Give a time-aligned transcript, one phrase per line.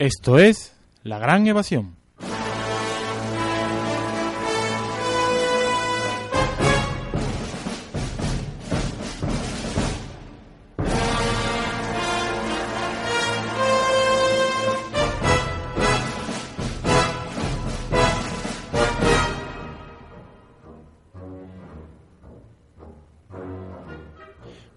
[0.00, 1.96] Esto es La Gran Evasión.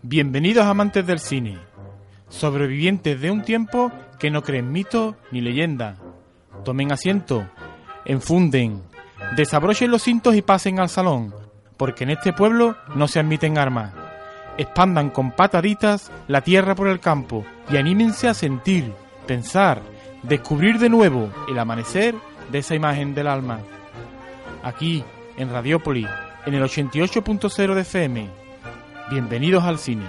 [0.01, 1.59] Bienvenidos amantes del cine,
[2.31, 5.97] sobrevivientes de un tiempo que no creen mito ni leyenda.
[6.63, 7.47] Tomen asiento,
[8.05, 8.81] enfunden,
[9.35, 11.35] desabrochen los cintos y pasen al salón,
[11.77, 13.93] porque en este pueblo no se admiten armas.
[14.57, 18.91] Expandan con pataditas la tierra por el campo y anímense a sentir,
[19.27, 19.81] pensar,
[20.23, 22.15] descubrir de nuevo el amanecer
[22.51, 23.59] de esa imagen del alma.
[24.63, 25.03] Aquí,
[25.37, 26.07] en Radiópolis,
[26.45, 28.41] en el 88.0 de FM,
[29.11, 30.05] Bienvenidos al cine.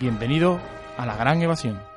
[0.00, 0.60] Bienvenidos
[0.96, 1.91] a la gran evasión.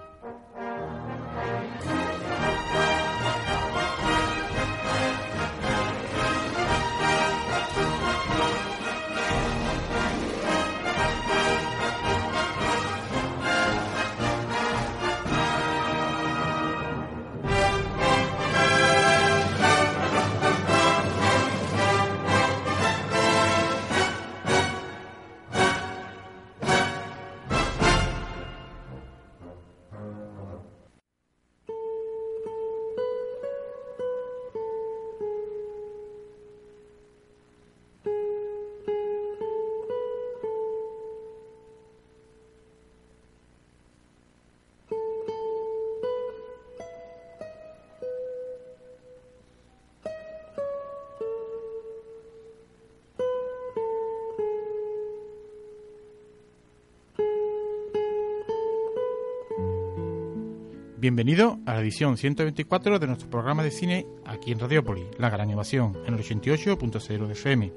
[61.06, 65.52] Bienvenido a la edición 124 de nuestro programa de cine aquí en Radiópolis, La Gran
[65.52, 67.72] Evasión, en el 88.0 de FM.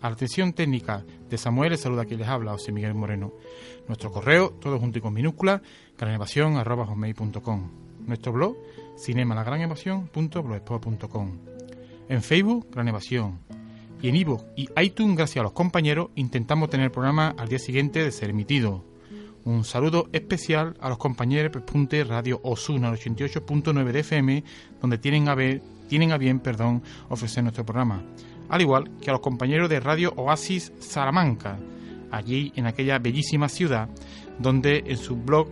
[0.00, 3.32] A la atención técnica de Samuel, les saluda quien les habla, José Miguel Moreno.
[3.88, 5.62] Nuestro correo, todo junto y con minúscula,
[5.98, 7.70] granevasión.com.
[8.06, 8.56] Nuestro blog,
[8.96, 11.38] cinemalagranevasión.blogspot.com.
[12.08, 13.40] En Facebook, Gran Evasión.
[14.00, 17.58] Y en iVoox y iTunes, gracias a los compañeros, intentamos tener el programa al día
[17.58, 18.88] siguiente de ser emitido.
[19.50, 21.50] Un saludo especial a los compañeros
[21.88, 24.44] de Radio Osuna 88.9 de FM,
[24.80, 25.36] donde tienen a,
[25.88, 28.00] tienen a bien perdón, ofrecer nuestro programa.
[28.48, 31.58] Al igual que a los compañeros de Radio Oasis Salamanca,
[32.12, 33.88] allí en aquella bellísima ciudad,
[34.38, 35.48] donde en su blog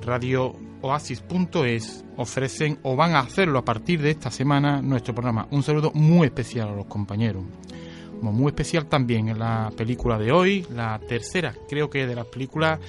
[0.00, 5.48] radiooasis.es ofrecen o van a hacerlo a partir de esta semana nuestro programa.
[5.50, 7.44] Un saludo muy especial a los compañeros
[8.20, 12.80] muy especial también en la película de hoy, la tercera creo que de las películas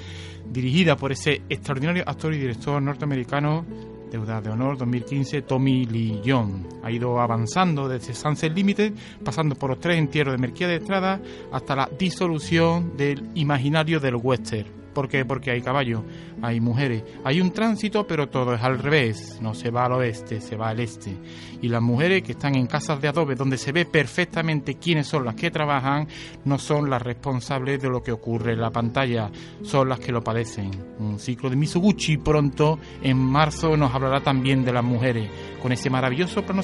[0.50, 3.66] dirigida por ese extraordinario actor y director norteamericano
[4.12, 6.68] Deuda de Honor 2015, Tommy Lee Jones.
[6.84, 8.94] Ha ido avanzando desde Sunset Limited,
[9.24, 11.20] pasando por los tres entierros de Merquía de Estrada
[11.52, 15.26] hasta la disolución del imaginario del western ¿Por qué?
[15.26, 16.02] Porque hay caballos,
[16.42, 19.40] hay mujeres, hay un tránsito, pero todo es al revés.
[19.42, 21.16] No se va al oeste, se va al este.
[21.62, 25.26] Y las mujeres que están en casas de adobe, donde se ve perfectamente quiénes son
[25.26, 26.08] las que trabajan,
[26.46, 29.30] no son las responsables de lo que ocurre en la pantalla,
[29.62, 30.72] son las que lo padecen.
[31.00, 35.30] Un ciclo de Misoguchi pronto, en marzo, nos hablará también de las mujeres,
[35.62, 36.62] con ese maravilloso plano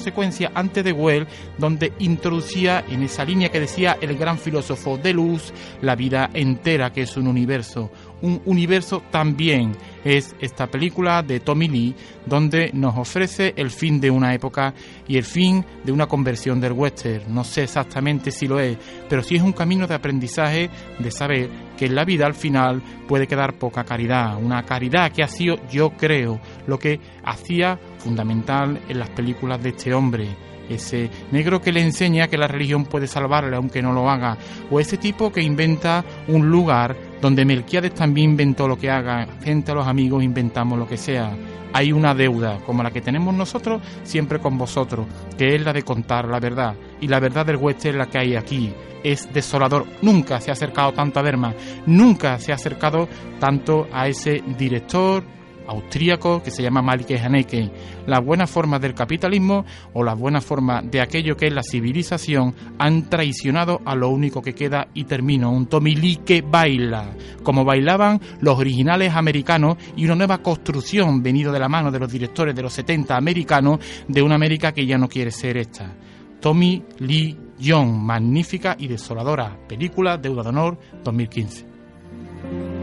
[0.54, 1.26] antes de Well,
[1.58, 6.92] donde introducía en esa línea que decía el gran filósofo de luz, la vida entera,
[6.92, 7.90] que es un universo
[8.22, 9.76] un universo también.
[10.04, 11.94] Es esta película de Tommy Lee
[12.26, 14.74] donde nos ofrece el fin de una época
[15.06, 17.32] y el fin de una conversión del western.
[17.32, 18.76] No sé exactamente si lo es,
[19.08, 22.82] pero sí es un camino de aprendizaje de saber que en la vida al final
[23.06, 28.80] puede quedar poca caridad, una caridad que ha sido, yo creo, lo que hacía fundamental
[28.88, 30.28] en las películas de este hombre.
[30.68, 34.38] Ese negro que le enseña que la religión puede salvarle aunque no lo haga,
[34.70, 39.70] o ese tipo que inventa un lugar donde Melquiades también inventó lo que haga, gente
[39.70, 41.30] a los amigos inventamos lo que sea.
[41.72, 45.06] Hay una deuda como la que tenemos nosotros siempre con vosotros,
[45.38, 46.74] que es la de contar la verdad.
[47.00, 48.74] Y la verdad del es la que hay aquí.
[49.04, 49.86] Es desolador.
[50.02, 51.54] Nunca se ha acercado tanto a Berma,
[51.86, 53.08] nunca se ha acercado
[53.38, 55.22] tanto a ese director,
[55.66, 57.70] austríaco que se llama Malike Haneke,
[58.06, 62.54] Las buenas formas del capitalismo o las buenas formas de aquello que es la civilización
[62.78, 67.10] han traicionado a lo único que queda y termino, un Tommy Lee que baila,
[67.42, 72.10] como bailaban los originales americanos y una nueva construcción venido de la mano de los
[72.10, 73.78] directores de los 70 americanos
[74.08, 75.92] de una América que ya no quiere ser esta.
[76.40, 82.81] Tommy Lee Young, magnífica y desoladora película Deuda de Honor 2015.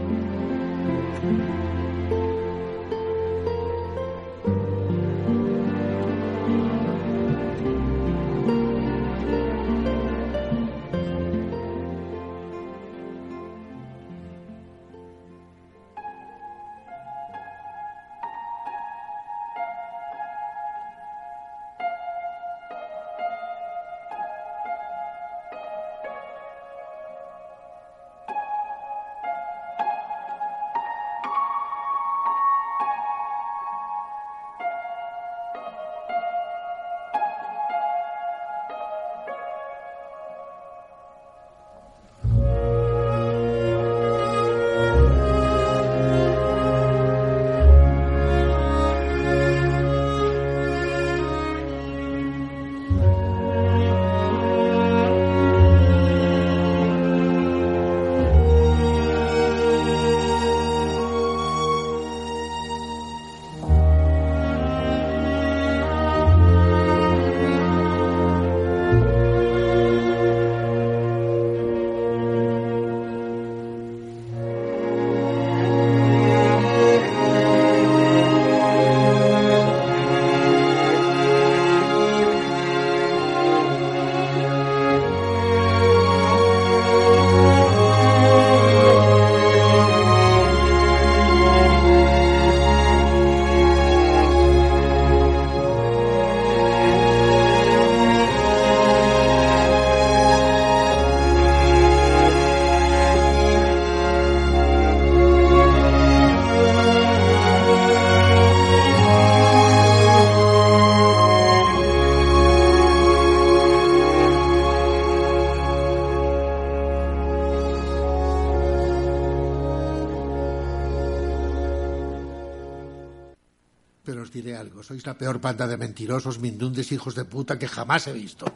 [124.82, 128.46] Sois la peor banda de mentirosos, mindundes, hijos de puta que jamás he visto.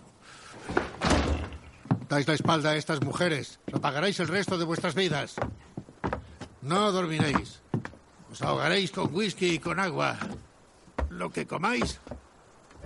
[2.08, 3.60] Dais la espalda a estas mujeres.
[3.66, 5.36] Lo pagaréis el resto de vuestras vidas.
[6.62, 7.60] No dormiréis.
[8.32, 10.16] Os ahogaréis con whisky y con agua.
[11.10, 12.00] Lo que comáis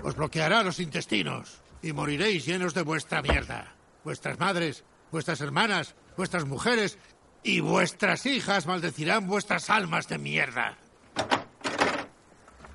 [0.03, 3.75] os bloqueará los intestinos y moriréis llenos de vuestra mierda.
[4.05, 6.99] Vuestras madres, vuestras hermanas, vuestras mujeres
[7.43, 10.79] y vuestras hijas maldecirán vuestras almas de mierda.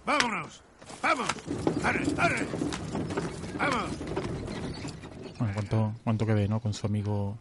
[0.06, 0.62] ¡Vámonos!
[1.02, 1.28] ¡Vamos!
[1.84, 2.48] ¡Arre, arre!
[3.58, 3.90] ¡Vamos!
[5.40, 6.60] Bueno, cuánto, cuánto que ve, ¿no?
[6.60, 7.38] Con su amigo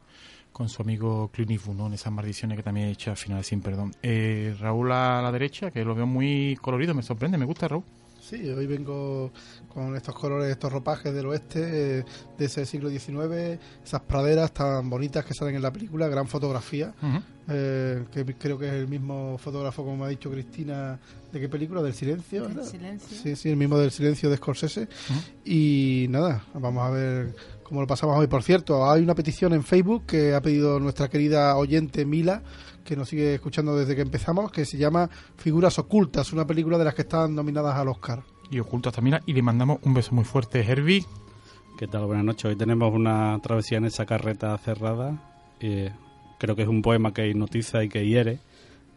[0.53, 1.87] con su amigo Clint ¿no?
[1.87, 3.93] En esas maldiciones que también he hecho al final sin perdón.
[4.03, 7.85] Eh, Raúl a la derecha, que lo veo muy colorido, me sorprende, me gusta Raúl.
[8.23, 9.33] Sí, hoy vengo
[9.69, 12.05] con estos colores, estos ropajes del oeste eh,
[12.39, 16.95] de ese siglo XIX, esas praderas tan bonitas que salen en la película, gran fotografía,
[17.49, 21.01] eh, que creo que es el mismo fotógrafo, como me ha dicho Cristina,
[21.33, 21.83] ¿de qué película?
[21.83, 22.47] ¿Del Silencio?
[22.47, 23.19] Del Silencio.
[23.21, 24.89] Sí, sí, el mismo del Silencio de Scorsese.
[25.45, 27.35] Y nada, vamos a ver
[27.73, 28.27] cómo lo pasamos hoy.
[28.27, 32.43] Por cierto, hay una petición en Facebook que ha pedido nuestra querida oyente Mila,
[32.85, 36.85] que nos sigue escuchando desde que empezamos, que se llama Figuras Ocultas, una película de
[36.85, 38.25] las que están nominadas al Oscar.
[38.51, 41.07] Y Ocultas también, y le mandamos un beso muy fuerte, Herbie.
[41.79, 42.05] ¿Qué tal?
[42.05, 42.45] Buenas noches.
[42.45, 45.19] Hoy tenemos una travesía en esa carreta cerrada.
[45.59, 48.39] creo que es un poema que hipnotiza y que hiere,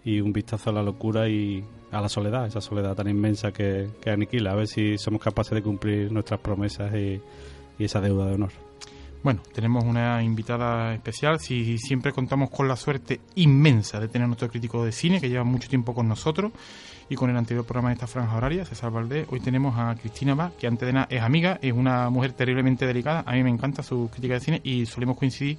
[0.03, 1.63] y un vistazo a la locura y
[1.93, 4.51] a la soledad, esa soledad tan inmensa que, aniquila.
[4.51, 7.21] A ver si somos capaces de cumplir nuestras promesas y
[7.79, 8.64] esa deuda de honor.
[9.25, 11.39] Bueno, tenemos una invitada especial.
[11.39, 15.29] Si siempre contamos con la suerte inmensa de tener a nuestro crítico de cine que
[15.29, 16.51] lleva mucho tiempo con nosotros
[17.09, 19.25] y con el anterior programa de esta franja horaria, César Valdés.
[19.31, 22.85] Hoy tenemos a Cristina Bach, que antes de nada es amiga, es una mujer terriblemente
[22.85, 23.23] delicada.
[23.25, 25.57] A mí me encanta su crítica de cine y solemos coincidir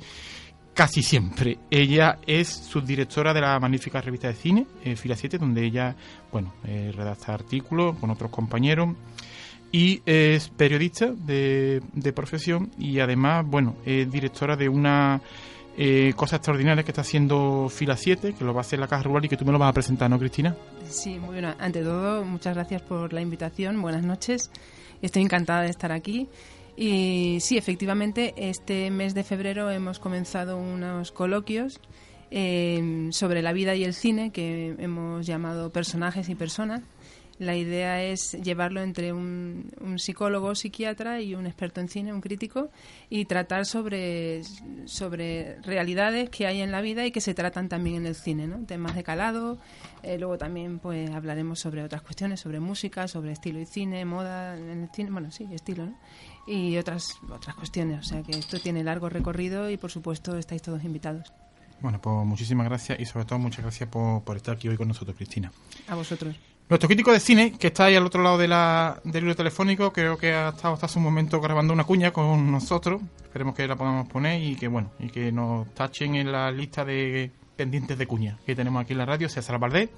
[0.72, 1.58] casi siempre.
[1.68, 5.96] Ella es subdirectora de la magnífica revista de cine, eh, Fila 7, donde ella,
[6.30, 8.90] bueno, eh, redacta artículos con otros compañeros
[9.72, 11.82] y es periodista de,
[12.14, 15.20] profesión y además, bueno, es directora de una
[15.76, 19.02] eh, cosa extraordinaria que está haciendo Fila 7, que lo va a hacer la Caja
[19.02, 20.56] Rural y que tú me lo vas a presentar, ¿no, Cristina?
[20.88, 21.54] Sí, muy bien.
[21.58, 23.82] Ante todo, muchas gracias por la invitación.
[23.82, 24.50] Buenas noches.
[25.02, 26.28] Estoy encantada de estar aquí.
[26.76, 31.80] Y sí, efectivamente, este mes de febrero hemos comenzado unos coloquios
[32.30, 36.82] eh, sobre la vida y el cine que hemos llamado personajes y personas.
[37.38, 42.22] La idea es llevarlo entre un, un psicólogo, psiquiatra y un experto en cine, un
[42.22, 42.70] crítico,
[43.10, 44.42] y tratar sobre,
[44.86, 48.46] sobre realidades que hay en la vida y que se tratan también en el cine,
[48.46, 48.64] ¿no?
[48.64, 49.58] Temas de calado,
[50.02, 54.56] eh, luego también pues hablaremos sobre otras cuestiones, sobre música, sobre estilo y cine, moda
[54.56, 55.98] en el cine, bueno, sí, estilo, ¿no?
[56.46, 60.62] Y otras, otras cuestiones, o sea que esto tiene largo recorrido y por supuesto estáis
[60.62, 61.32] todos invitados.
[61.80, 64.88] Bueno, pues muchísimas gracias y sobre todo muchas gracias por, por estar aquí hoy con
[64.88, 65.52] nosotros, Cristina.
[65.88, 66.34] A vosotros.
[66.68, 69.92] Nuestro crítico de cine, que está ahí al otro lado de la, del libro telefónico,
[69.92, 73.00] creo que ha estado hasta hace un momento grabando una cuña con nosotros.
[73.22, 76.84] Esperemos que la podamos poner y que bueno, y que nos tachen en la lista
[76.84, 79.28] de pendientes de cuña que tenemos aquí en la radio.
[79.28, 79.90] César Valdés,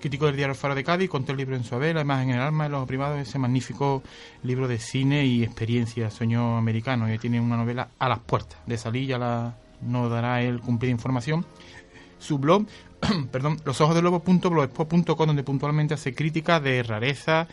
[0.00, 2.36] crítico del diario Faro de Cádiz, contó el libro en su haber, La imagen en
[2.36, 4.04] el alma de los privados, ese magnífico
[4.44, 7.12] libro de cine y experiencia, sueño americano.
[7.12, 10.92] Y tiene una novela a las puertas de salir, ya la, nos dará el cumplir
[10.92, 11.44] información.
[12.20, 12.66] Su blog
[13.30, 17.46] perdón, losojosdelobo.blogspot.com donde puntualmente hace críticas de rareza,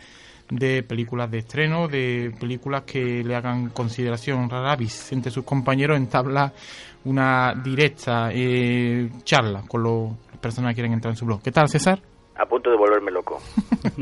[0.50, 6.52] de películas de estreno, de películas que le hagan consideración raravis entre sus compañeros, entabla
[7.04, 11.42] una directa eh, charla con los, las personas que quieren entrar en su blog.
[11.42, 12.00] ¿Qué tal, César?
[12.36, 13.40] A punto de volverme loco.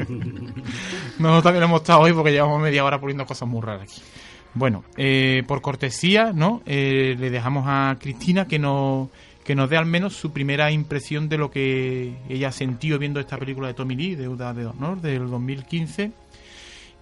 [1.19, 4.03] Nosotros también hemos estado hoy porque llevamos media hora poniendo cosas muy raras aquí.
[4.53, 6.63] Bueno, eh, por cortesía, ¿no?
[6.67, 9.09] Eh, le dejamos a Cristina que nos
[9.45, 13.39] que nos dé al menos su primera impresión de lo que ella sentido viendo esta
[13.39, 16.13] película de Tommy Lee, Deuda de Honor, del 2015,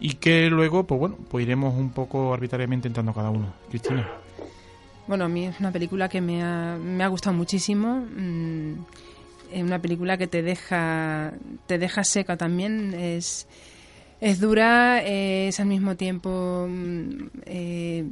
[0.00, 3.52] y que luego, pues bueno, pues iremos un poco arbitrariamente entrando cada uno.
[3.68, 4.09] Cristina.
[5.09, 8.07] Bueno, a mí es una película que me ha, me ha gustado muchísimo.
[8.14, 8.73] Mm,
[9.52, 11.33] es una película que te deja,
[11.66, 12.95] te deja seca también.
[12.95, 13.49] Es,
[14.21, 18.04] es dura, es al mismo tiempo mm, eh,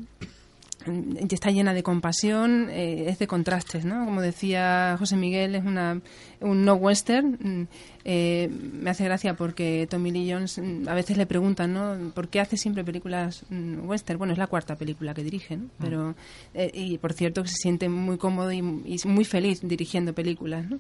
[1.31, 4.05] está llena de compasión, eh, es de contrastes, ¿no?
[4.05, 6.01] Como decía José Miguel, es una,
[6.41, 7.39] un no western.
[7.41, 7.69] mm,
[8.09, 12.13] eh, me hace gracia porque Tommy Lee Jones mm, a veces le preguntan, ¿no?
[12.15, 14.17] ¿Por qué hace siempre películas mm, western?
[14.19, 15.65] Bueno, es la cuarta película que dirige, ¿no?
[15.81, 16.15] Pero,
[16.55, 20.71] eh, y por cierto que se siente muy cómodo y, y muy feliz dirigiendo películas,
[20.71, 20.79] ¿no?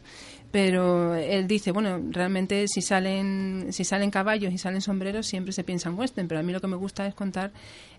[0.52, 5.64] Pero él dice, bueno, realmente si salen, si salen caballos y salen sombreros siempre se
[5.64, 7.50] piensa en western, pero a mí lo que me gusta es contar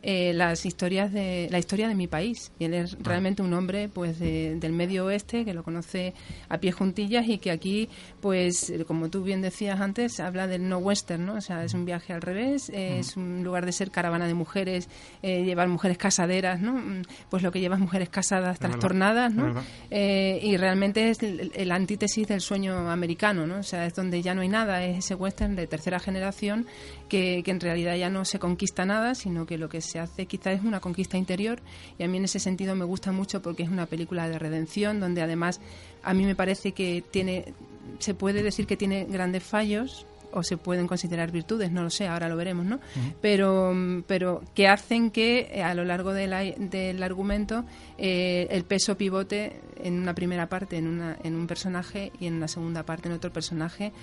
[0.01, 2.51] eh, las historias de la historia de mi país.
[2.59, 6.13] Y él es realmente un hombre pues de- del medio oeste que lo conoce
[6.49, 7.89] a pie juntillas y que aquí,
[8.21, 11.33] pues como tú bien decías antes, habla del no western, ¿no?
[11.35, 14.33] O sea, es un viaje al revés, eh, es un lugar de ser caravana de
[14.33, 14.89] mujeres,
[15.21, 16.73] eh, llevar mujeres casaderas, ¿no?
[16.73, 19.53] Mm, Pues lo que llevas mujeres casadas trastornadas, ¿no?
[19.91, 23.59] Eh, y realmente es el, el antítesis del sueño americano, ¿no?
[23.59, 26.65] O sea, es donde ya no hay nada, es ese western de tercera generación
[27.09, 30.25] que, que en realidad ya no se conquista nada, sino que lo que se hace
[30.25, 31.59] quizás es una conquista interior
[31.97, 34.99] y a mí en ese sentido me gusta mucho porque es una película de redención
[34.99, 35.59] donde además
[36.03, 37.53] a mí me parece que tiene,
[37.99, 42.05] se puede decir que tiene grandes fallos o se pueden considerar virtudes, no lo sé,
[42.05, 42.79] ahora lo veremos, ¿no?
[43.21, 43.73] Pero,
[44.07, 47.63] pero que hacen que eh, a lo largo de la- del argumento
[47.97, 52.35] eh, el peso pivote en una primera parte en, una, en un personaje y en
[52.35, 53.93] una segunda parte en otro personaje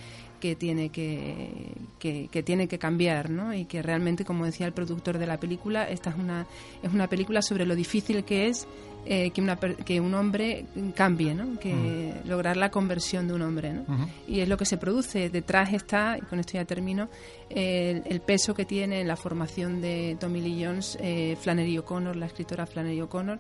[0.41, 3.53] que tiene que, que, que tiene que cambiar, ¿no?
[3.55, 6.47] Y que realmente, como decía el productor de la película, esta es una,
[6.83, 8.67] es una película sobre lo difícil que es
[9.06, 11.58] eh, que, una, que un hombre cambie, ¿no?
[11.58, 13.84] Que lograr la conversión de un hombre, ¿no?
[14.26, 15.30] Y es lo que se produce.
[15.30, 17.08] Detrás está, y con esto ya termino,
[17.50, 22.16] el, el peso que tiene en la formación de Tommy Lee Jones eh, Flannery O'Connor,
[22.16, 23.38] la escritora Flannery O'Connor.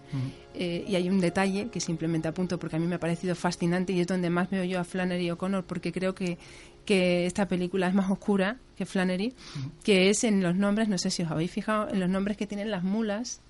[0.54, 3.92] Eh, y hay un detalle que simplemente apunto porque a mí me ha parecido fascinante
[3.92, 6.38] y es donde más veo yo a Flannery O'Connor porque creo que,
[6.84, 9.34] que esta película es más oscura que Flannery,
[9.82, 12.46] que es en los nombres, no sé si os habéis fijado, en los nombres que
[12.46, 13.40] tienen las mulas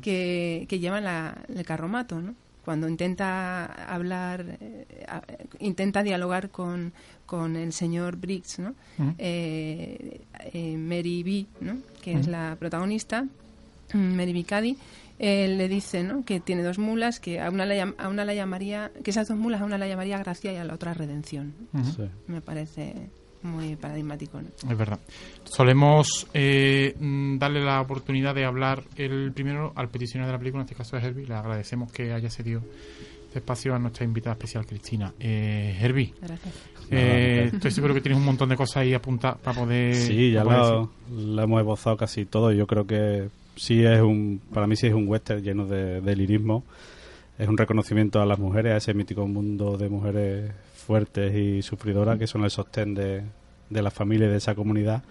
[0.00, 2.34] que, que llevan la- el carromato, ¿no?
[2.64, 4.86] Cuando intenta hablar, eh,
[5.60, 6.92] intenta dialogar con,
[7.26, 8.74] con el señor Briggs, ¿no?
[8.98, 9.14] Ujú.
[9.18, 10.20] Eh,
[10.52, 11.76] eh, Mary B, ¿no?
[12.02, 13.26] Que es la protagonista,
[13.92, 14.44] mm, Mary B.
[14.44, 14.78] Cady,
[15.18, 16.24] eh, le dice, ¿no?
[16.24, 19.36] Que tiene dos mulas, que a una, la, a una la llamaría, que esas dos
[19.36, 21.52] mulas a una la llamaría Gracia y a la otra Redención.
[21.96, 22.02] Sí.
[22.28, 23.10] Me parece
[23.44, 24.48] muy paradigmático, ¿no?
[24.70, 24.98] Es verdad.
[25.44, 26.94] Solemos eh,
[27.38, 30.96] darle la oportunidad de hablar el primero al peticionario de la película, en este caso
[30.96, 31.26] es Herbie.
[31.26, 32.62] Le agradecemos que haya cedido
[33.26, 35.12] este espacio a nuestra invitada especial, Cristina.
[35.20, 36.54] Eh, Herbie, Gracias.
[36.90, 39.94] eh, estoy seguro que tienes un montón de cosas ahí apuntadas para poder.
[39.94, 42.52] Sí, ya lo, lo hemos esbozado casi todo.
[42.52, 46.16] Yo creo que sí es un, para mí sí es un western lleno de, de
[46.16, 46.64] lirismo.
[47.36, 50.52] Es un reconocimiento a las mujeres, a ese mítico mundo de mujeres
[50.84, 53.22] fuertes y sufridoras que son el sostén de,
[53.70, 55.02] de la familia y de esa comunidad.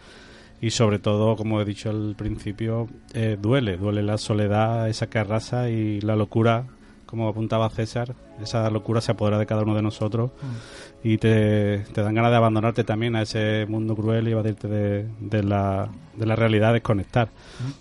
[0.61, 5.19] Y sobre todo, como he dicho al principio, eh, duele, duele la soledad, esa que
[5.19, 6.65] arrasa y la locura
[7.13, 10.31] como apuntaba César, esa locura se apodera de cada uno de nosotros
[11.03, 15.05] y te, te dan ganas de abandonarte también a ese mundo cruel y evadirte de,
[15.19, 17.29] de, la, de la realidad, desconectar.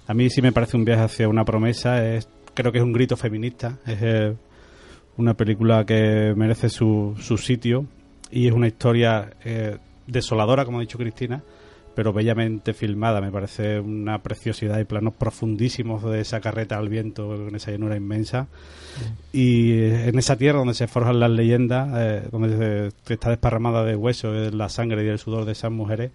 [0.07, 2.93] A mí sí me parece un viaje hacia una promesa, es, creo que es un
[2.93, 4.37] grito feminista, es eh,
[5.16, 7.87] una película que merece su, su sitio
[8.31, 9.76] y es una historia eh,
[10.07, 11.42] desoladora, como ha dicho Cristina,
[11.95, 13.21] pero bellamente filmada.
[13.21, 17.97] Me parece una preciosidad y planos profundísimos de esa carreta al viento en esa llanura
[17.97, 18.47] inmensa.
[19.33, 23.85] Y eh, en esa tierra donde se forjan las leyendas, eh, donde se- está desparramada
[23.85, 26.11] de huesos, de la sangre y el sudor de esas mujeres,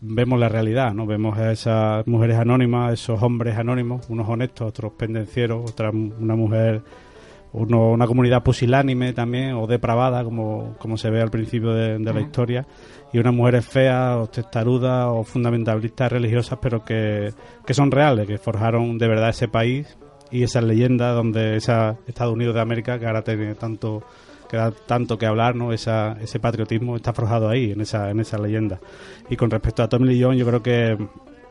[0.00, 1.06] vemos la realidad, ¿no?
[1.06, 6.82] Vemos a esas mujeres anónimas, esos hombres anónimos, unos honestos, otros pendencieros, otra una mujer
[7.58, 12.12] uno- una comunidad pusilánime también o depravada como, como se ve al principio de, de
[12.12, 12.66] la historia
[13.12, 17.32] y unas mujeres feas o testarudas o fundamentalistas religiosas pero que,
[17.66, 19.96] que son reales que forjaron de verdad ese país
[20.30, 24.02] y esas leyendas donde esa Estados Unidos de América que ahora tiene tanto
[24.50, 28.18] que da tanto que hablar no esa, ese patriotismo está forjado ahí en esa en
[28.20, 28.80] esa leyenda.
[29.28, 30.96] Y con respecto a Tommy Lee Jones yo creo que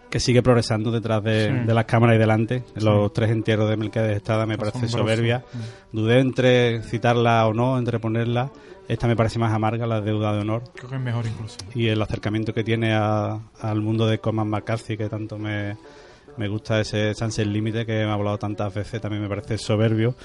[0.09, 1.67] que sigue progresando detrás de, Sí.
[1.67, 2.63] de las cámaras y delante.
[2.75, 2.85] Sí.
[2.85, 5.43] Los tres entierros de Melquiades Estrada me parece soberbia.
[5.91, 8.49] Dudé entre citarla o no, entre ponerla.
[8.87, 10.63] Esta me parece más amarga, la deuda de honor.
[10.73, 11.57] Creo que es mejor incluso.
[11.75, 15.75] Y el acercamiento que tiene a- al mundo de Cormac McCarthy, que tanto me,
[16.37, 20.15] me gusta ese Sunset Límite que me ha hablado tantas veces, también me parece soberbio.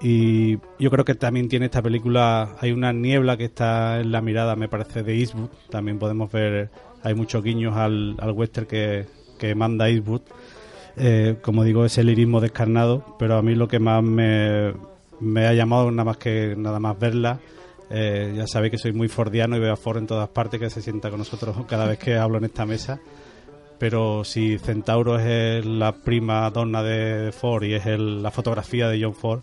[0.00, 4.20] Y yo creo que también tiene esta película, hay una niebla que está en la
[4.20, 5.50] mirada, me parece, de Eastwood.
[5.70, 6.70] También podemos ver,
[7.02, 9.06] hay muchos guiños al, al western que,
[9.40, 10.20] que manda Eastwood.
[10.96, 14.72] Eh, como digo, ese lirismo descarnado, pero a mí lo que más me,
[15.20, 17.38] me ha llamado nada más que nada más verla.
[17.90, 20.70] eh, ya sabéis que soy muy fordiano y veo a Ford en todas partes, que
[20.70, 23.00] se sienta con nosotros cada vez que hablo en esta mesa.
[23.78, 29.02] Pero si Centauro es la prima donna de Ford y es el- la fotografía de
[29.02, 29.40] John Ford,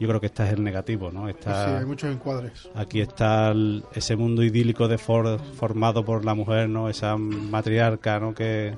[0.00, 1.28] yo creo que esta es el negativo, ¿no?
[1.28, 2.68] Sí, hay muchos encuadres.
[2.74, 6.88] Aquí está el- ese mundo idílico de Ford formado por la mujer, ¿no?
[6.88, 8.34] Esa matriarca, ¿no?
[8.34, 8.74] Que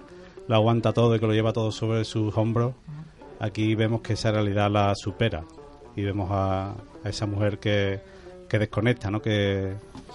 [0.49, 2.75] lo aguanta todo y que lo lleva todo sobre sus hombros.
[3.41, 5.45] Aquí vemos que esa realidad la supera
[5.95, 6.71] y vemos a,
[7.05, 8.01] a esa mujer que,
[8.49, 9.21] que desconecta, ¿no?
[9.21, 9.75] Que,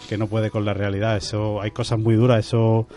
[0.10, 1.17] que no puede con la realidad.
[1.17, 2.39] Eso, hay cosas muy duras.
[2.48, 2.88] Eso,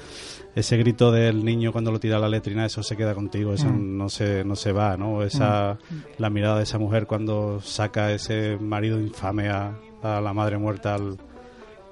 [0.54, 3.52] ese grito del niño cuando lo tira a la letrina, eso se queda contigo.
[3.52, 3.98] Eso Mm.
[3.98, 5.22] no se, no se va, ¿no?
[5.22, 5.76] Esa,
[6.18, 10.94] la mirada de esa mujer cuando saca ese marido infame a, a la madre muerta
[10.94, 11.18] al,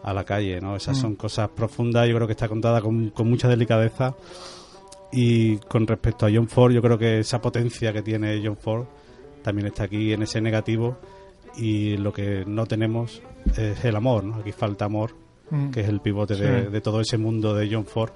[0.03, 0.77] a la calle, ¿no?
[0.77, 1.01] Esas Mm.
[1.01, 4.15] son cosas profundas, yo creo que está contada con, con mucha delicadeza
[5.13, 8.87] y con respecto a John Ford, yo creo que esa potencia que tiene John Ford
[9.43, 10.97] también está aquí en ese negativo
[11.57, 13.23] y lo que no tenemos
[13.57, 14.37] es el amor, ¿no?
[14.37, 15.15] Aquí falta amor,
[15.51, 15.71] Mm.
[15.71, 18.11] que es el pivote de, todo ese mundo de John Ford,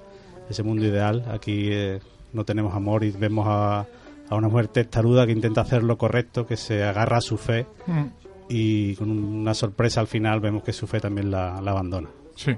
[0.49, 1.23] ese mundo ideal.
[1.29, 1.99] Aquí eh,
[2.33, 3.85] no tenemos amor y vemos a,
[4.29, 7.67] a una mujer testaruda que intenta hacer lo correcto, que se agarra a su fe
[7.85, 8.05] Mm.
[8.49, 12.09] y con una sorpresa al final vemos que su fe también la, la abandona.
[12.35, 12.55] Sí.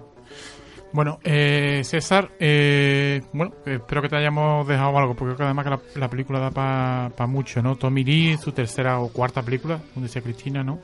[0.92, 5.66] Bueno, eh, César, eh, bueno, espero que te hayamos dejado algo, porque creo que además
[5.66, 7.76] que la, la película da para mucho, ¿no?
[7.76, 10.80] Tommy Lee, su tercera o cuarta película, como decía Cristina, ¿no?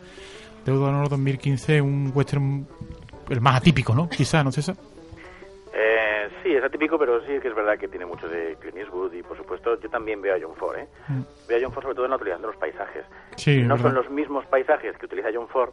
[0.64, 2.68] Deuda de Honor 2015, un western
[3.30, 4.08] el más atípico, ¿no?
[4.10, 4.76] Quizá, ¿no, César?
[5.74, 9.14] Eh, sí, es atípico, pero sí que es verdad que tiene mucho de Clint Eastwood
[9.14, 10.88] y, por supuesto, yo también veo a John Ford, ¿eh?
[11.08, 11.22] Mm.
[11.48, 13.06] Veo a John Ford sobre todo en la utilización de los paisajes.
[13.36, 15.72] Sí, no son los mismos paisajes que utiliza John Ford.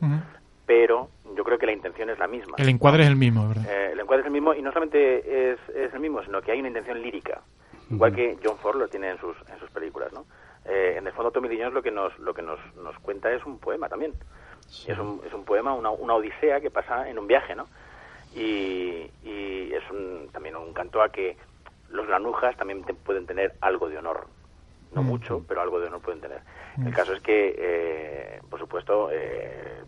[0.67, 2.57] Pero yo creo que la intención es la misma.
[2.59, 3.65] El encuadre es el mismo, ¿verdad?
[3.69, 6.53] Eh, el encuadre es el mismo y no solamente es, es el mismo, sino que
[6.53, 7.41] hay una intención lírica,
[7.91, 10.25] igual que John Ford lo tiene en sus, en sus películas, ¿no?
[10.65, 13.33] Eh, en el fondo Tommy Lee Jones lo que nos lo que nos, nos cuenta
[13.33, 14.15] es un poema también.
[14.87, 17.67] Es, un, es un poema, una, una odisea que pasa en un viaje, ¿no?
[18.35, 21.37] Y, y es un, también un canto a que
[21.91, 24.27] los granujas también te- pueden tener algo de honor.
[24.95, 25.07] No Mm.
[25.07, 26.41] mucho, pero algo de honor pueden tener.
[26.87, 29.83] El caso es que, eh, por supuesto, eh,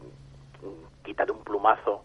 [1.05, 2.03] quita de un plumazo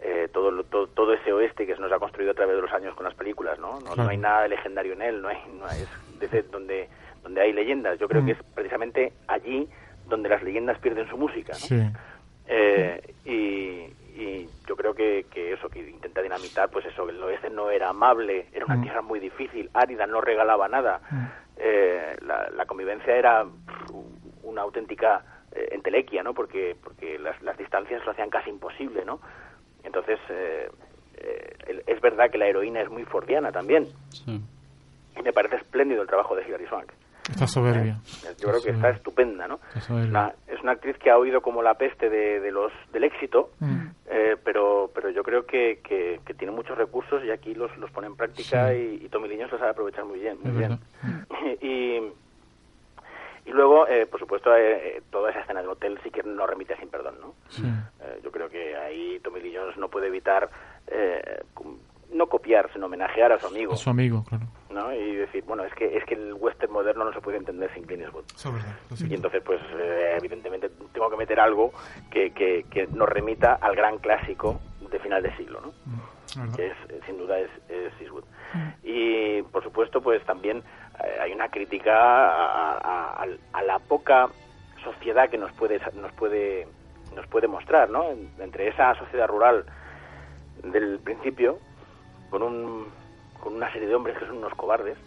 [0.00, 2.70] eh, todo, todo, todo ese oeste que se nos ha construido a través de los
[2.72, 3.80] años con las películas, ¿no?
[3.80, 5.88] No, no hay nada de legendario en él, no hay, no hay- es
[6.20, 6.88] desde donde,
[7.22, 7.98] donde hay leyendas.
[7.98, 8.26] Yo creo Mm.
[8.26, 9.66] que es precisamente allí
[10.06, 11.58] donde las leyendas pierden su música, ¿no?
[11.58, 11.82] Sí.
[12.48, 17.48] Eh, y, y yo creo que, que eso, que intenta dinamitar, pues eso, el oeste
[17.50, 18.82] no era amable, era una Mm.
[18.82, 21.00] tierra muy difícil, árida, no regalaba nada.
[21.10, 21.24] Mm.
[21.56, 23.46] Eh, la, la convivencia era
[24.42, 25.24] una auténtica
[25.56, 26.34] eh, entelequia, ¿no?
[26.34, 29.20] Porque, porque las, las distancias lo hacían casi imposible, ¿no?
[29.84, 30.68] Entonces, eh,
[31.18, 34.40] eh, es verdad que la heroína es muy fordiana también, Sí.
[35.18, 36.92] y me parece espléndido el trabajo de Hilary Swank.
[37.30, 37.98] Está soberbia.
[38.24, 39.58] Eh, Yo creo que está estupenda, ¿no?
[39.74, 39.94] Está.
[39.94, 43.50] Una- es una actriz que ha oído como la peste de, de los del éxito,
[43.58, 43.86] Mm.
[44.08, 47.90] eh, pero pero yo creo que, que, que tiene muchos recursos y aquí los, los
[47.90, 48.98] pone en práctica Sí.
[49.02, 50.78] y, y Tommy Liños los sabe aprovechar muy bien, muy bien.
[51.60, 52.12] y,
[53.46, 56.76] y luego, eh, por supuesto, eh, toda esa escena del hotel sí que nos remite
[56.76, 57.34] sin perdón, ¿no?
[58.00, 60.50] Eh, yo creo que ahí Tommy Lee Jones no puede evitar
[60.88, 61.42] eh,
[62.12, 64.46] no copiar, sino homenajear a su amigo, A su amigo, claro.
[64.70, 64.92] ¿no?
[64.92, 67.84] Y decir, bueno, es que es que el western moderno no se puede entender sin
[67.84, 68.24] Clint Eastwood.
[68.34, 68.76] Eso es verdad.
[68.90, 71.72] lo Y entonces, pues, eh, evidentemente, tengo que meter algo
[72.10, 75.72] que, que, que nos remita al gran clásico de final de siglo, ¿no?
[76.36, 76.56] Verdad.
[76.56, 78.24] que es, eh, sin duda es, es Eastwood.
[78.82, 80.62] Y por supuesto, pues también eh,
[81.20, 84.30] hay una crítica a, a- la poca
[84.84, 86.66] sociedad que nos puede nos puede
[87.14, 88.10] nos puede mostrar, ¿no?
[88.10, 89.64] En- entre esa sociedad rural
[90.62, 91.58] del principio
[92.30, 92.92] con un
[93.40, 94.98] con una serie de hombres que son unos cobardes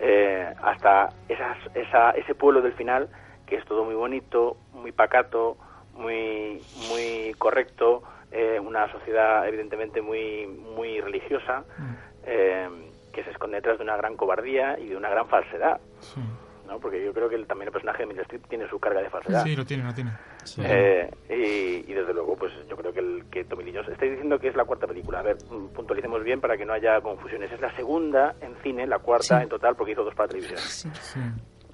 [0.00, 3.08] eh, hasta esas, esa, ese pueblo del final
[3.46, 5.58] que es todo muy bonito, muy pacato,
[5.94, 11.64] muy muy correcto, eh, una sociedad evidentemente muy muy religiosa
[12.24, 16.20] eh, que se esconde detrás de una gran cobardía y de una gran falsedad, Sí.
[16.66, 16.78] ¿no?
[16.80, 19.10] Porque yo creo que el- también el personaje de Meryl Streep tiene su carga de
[19.10, 19.42] falsedad.
[19.44, 20.12] Sí, lo tiene, lo tiene.
[20.44, 20.62] Sí.
[20.64, 23.90] Eh, y, y desde luego, pues yo creo que, el, que Tommy Lee Jones...
[23.90, 25.20] Estáis diciendo que es la cuarta película.
[25.20, 27.52] A ver, mm, puntualicemos bien para que no haya confusiones.
[27.52, 29.42] Es la segunda en cine, la cuarta Sí.
[29.42, 30.58] en total, porque hizo dos para televisión.
[30.58, 30.88] Sí.
[30.94, 31.20] Sí.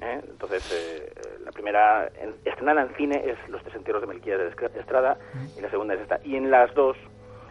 [0.00, 0.20] ¿eh?
[0.28, 4.54] Entonces, eh, eh, la primera en- estrenada en cine es Los tres entierros de Melquíades
[4.56, 5.16] de Estrada
[5.56, 6.20] y la segunda es esta.
[6.24, 6.96] Y en las dos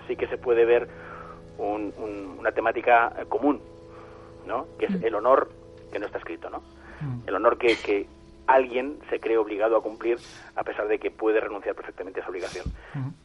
[0.07, 0.87] sí que se puede ver
[1.57, 3.61] un- un- una temática eh, común,
[4.47, 4.65] ¿no?
[4.79, 5.51] Que es el honor
[5.91, 6.61] que no está escrito, ¿no?
[7.27, 8.07] El honor que, que
[8.47, 10.17] alguien se cree obligado a cumplir
[10.55, 12.65] a pesar de que puede renunciar perfectamente a esa obligación.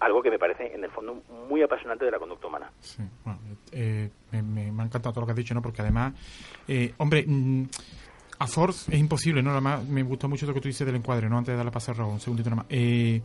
[0.00, 2.70] Algo que me parece, en el fondo, muy apasionante de la conducta humana.
[2.80, 3.38] Sí, bueno,
[3.70, 5.62] eh, me, me- me ha encantado todo lo que has dicho, ¿no?
[5.62, 6.12] Porque además,
[6.68, 7.62] eh, hombre, mm,
[8.40, 9.52] a Force es imposible, ¿no?
[9.52, 11.38] Además, me gustó mucho lo que tú dices del encuadre, ¿no?
[11.38, 12.66] Antes de darle a Raúl, un segundito nada más.
[12.70, 13.22] Eh,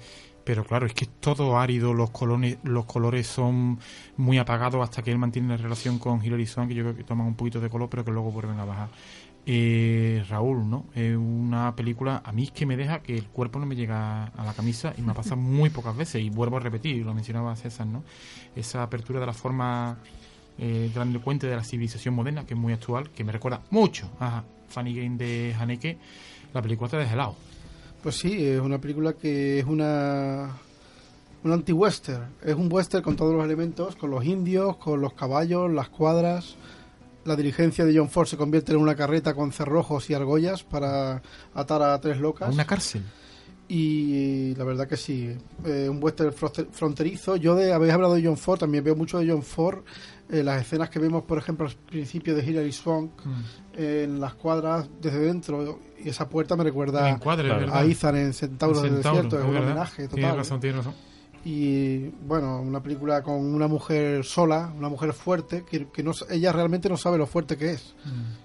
[0.48, 3.80] pero claro, es que es todo árido, los colores, los colores son
[4.16, 7.04] muy apagados hasta que él mantiene la relación con Hilary Swank, que yo creo que
[7.04, 8.88] toman un poquito de color, pero que luego vuelven a bajar.
[9.46, 10.86] Eh, Raúl, ¿no?
[10.96, 14.28] Es una película, a mí es que me deja que el cuerpo no me llega
[14.28, 17.14] a la camisa y me ha pasado muy pocas veces, y vuelvo a repetir, lo
[17.14, 18.06] mencionaba César, ¿no?
[18.56, 19.98] Esa apertura de la forma
[20.58, 24.44] eh, grandilocuente de la civilización moderna, que es muy actual, que me recuerda mucho a
[24.70, 25.98] Funny Game de Haneke,
[26.54, 27.36] la película te deja helado.
[28.08, 30.58] Pues sí, es una película que es una
[31.44, 32.36] un anti-western.
[32.42, 36.56] Es un western con todos los elementos, con los indios, con los caballos, las cuadras.
[37.26, 41.22] La diligencia de John Ford se convierte en una carreta con cerrojos y argollas para
[41.54, 42.54] atar a tres A locas.
[42.54, 43.04] una cárcel.
[43.70, 47.36] Y la verdad que sí, eh, un western fronte- fronterizo.
[47.36, 49.80] Yo de habéis hablado de John Ford, también veo mucho de John Ford.
[50.30, 53.12] eh, las escenas que vemos, por ejemplo, al principio de Hilary Swank
[53.78, 55.80] en las cuadras desde dentro.
[56.04, 57.06] Y esa puerta me recuerda
[57.74, 59.38] a Ethan en Centauros El del Desierto.
[59.40, 60.38] Es un homenaje Tienes total.
[60.38, 60.94] razón, tienes razón.
[61.50, 66.52] Y bueno, una película con una mujer sola, una mujer fuerte, que, que no, ella
[66.52, 67.96] realmente no sabe lo fuerte que es,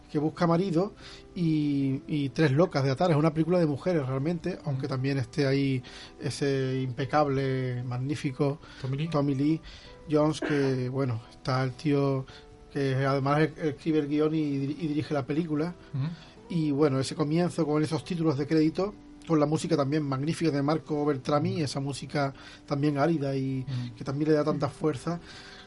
[0.09, 0.95] que busca marido
[1.35, 3.11] y, y tres locas de atar.
[3.11, 5.83] Es una película de mujeres realmente, aunque también esté ahí
[6.21, 9.09] ese impecable, magnífico Tommy Lee.
[9.09, 9.61] Tommy Lee
[10.09, 12.25] Jones, que bueno, está el tío
[12.73, 15.75] que además escribe el guion y, y dirige la película.
[15.93, 16.55] Ujú.
[16.55, 18.95] Y bueno, ese comienzo con esos títulos de crédito,
[19.27, 22.33] con la música también magnífica de Marco Beltrami, esa música
[22.67, 23.65] también árida y
[23.97, 25.21] que también le da tanta fuerza,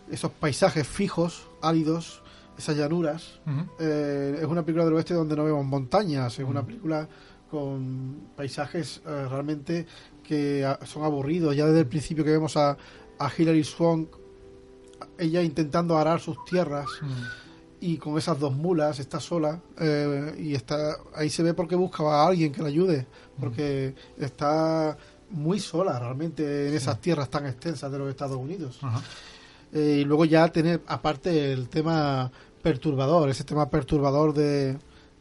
[0.10, 2.22] esos paisajes fijos, áridos,
[2.58, 3.40] esas llanuras.
[3.46, 3.72] Ujú.
[3.80, 7.08] Eh, es una película del oeste donde no vemos montañas, es una película
[7.50, 9.86] con paisajes eh, realmente
[10.24, 11.56] que ah, son aburridos.
[11.56, 12.78] Ya desde el principio que vemos a,
[13.20, 14.10] a Hilary Swank,
[15.18, 16.88] ella intentando arar sus tierras
[17.94, 22.24] y con esas dos mulas está sola eh, y está ahí se ve porque buscaba
[22.24, 23.06] a alguien que la ayude
[23.40, 24.98] porque está
[25.30, 28.80] muy sola realmente en esas tierras tan extensas de los Estados Unidos.
[29.74, 34.78] Eh, y luego ya tener aparte el tema perturbador ese tema perturbador de,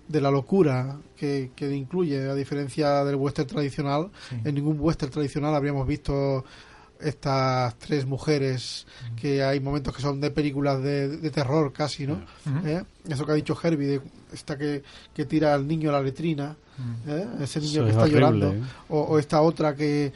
[0.08, 4.36] de la locura que, que incluye a diferencia del western tradicional Sí.
[4.44, 6.44] en ningún western tradicional habríamos visto
[7.00, 8.86] estas tres mujeres
[9.20, 12.22] que hay momentos que son de películas de, de terror casi, ¿no?
[12.64, 12.82] ¿Eh?
[13.08, 14.00] Eso que ha dicho Herbie, de
[14.32, 16.56] esta que, que tira al niño a la letrina,
[17.06, 17.26] ¿eh?
[17.40, 18.60] ese niño Eso que es está horrible, llorando, ¿eh?
[18.88, 20.12] o, o esta otra que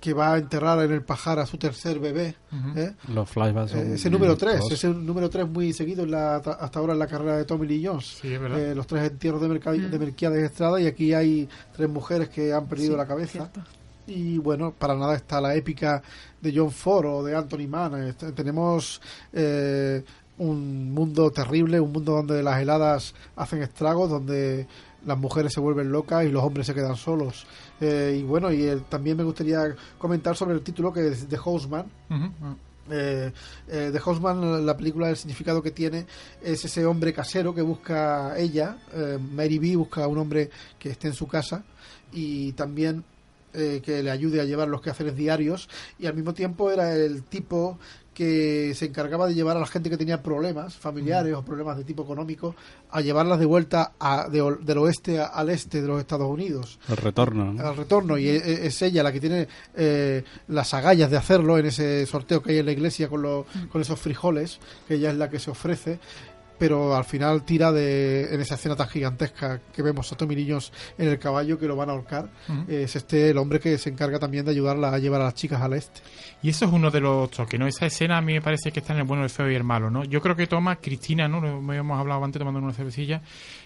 [0.00, 2.34] que va a enterrar en el pajar a su tercer bebé.
[2.76, 2.92] ¿eh?
[3.08, 4.84] Los flashbacks son Eh, ese número 3, monstruosos.
[4.84, 7.86] ese número 3 muy seguido en la, hasta ahora en la carrera de Tommy Lee
[7.86, 8.18] Jones.
[8.20, 8.34] Sí.
[8.34, 12.52] Eh, los tres entierros de, Mercadi- de Melquiades Estrada y aquí hay tres mujeres que
[12.52, 13.32] han perdido Sí, la cabeza.
[13.50, 13.60] cierto.
[14.06, 16.02] Y bueno, para nada está la épica
[16.40, 18.14] de John Ford o de Anthony Mann.
[18.34, 19.00] Tenemos
[19.32, 20.04] eh,
[20.38, 24.66] un mundo terrible, un mundo donde las heladas hacen estragos, donde
[25.06, 27.46] las mujeres se vuelven locas y los hombres se quedan solos.
[27.80, 31.36] Eh, y bueno, y el- también me gustaría comentar sobre el título que es The
[31.38, 31.86] Houseman.
[32.10, 32.54] Ah.
[32.90, 33.32] Eh,
[33.68, 36.04] eh, The Houseman, la película, el significado que tiene
[36.42, 40.90] es ese hombre casero que busca ella, eh, Mary B, busca a un hombre que
[40.90, 41.64] esté en su casa
[42.12, 43.02] y también
[43.54, 47.22] eh, que le ayude a llevar los quehaceres diarios y al mismo tiempo era el
[47.22, 47.78] tipo
[48.12, 51.82] que se encargaba de llevar a la gente que tenía problemas familiares o problemas de
[51.82, 52.54] tipo económico
[52.92, 56.78] a llevarlas de vuelta a, de del oeste a- al este de los Estados Unidos.
[56.88, 57.66] El retorno, ¿no?
[57.66, 61.58] al retorno y e- e- es ella la que tiene eh, las agallas de hacerlo
[61.58, 65.10] en ese sorteo que hay en la iglesia con, los, con esos frijoles que ella
[65.10, 65.98] es la que se ofrece
[66.58, 70.72] pero al final tira de en esa escena tan gigantesca que vemos a Tommy Niños
[70.98, 72.64] en el caballo que lo van a ahorcar Ujú.
[72.70, 75.60] es este el hombre que se encarga también de ayudarla a llevar a las chicas
[75.60, 76.00] al este
[76.42, 77.66] Y eso es uno de los toques, ¿no?
[77.66, 79.64] Esa escena a mí me parece que está en el bueno, el feo y el
[79.64, 80.04] malo, ¿no?
[80.04, 81.40] Yo creo que toma, Cristina, ¿no?
[81.40, 83.22] Lo habíamos hablado antes tomando una cervecilla,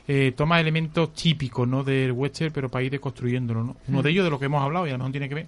[0.06, 1.82] eh, toma elementos típicos, ¿no?
[1.84, 3.76] Del western, pero para ir deconstruyéndolo, ¿no?
[3.88, 5.46] Uno de ellos, de lo que hemos hablado, y a lo mejor tiene que ver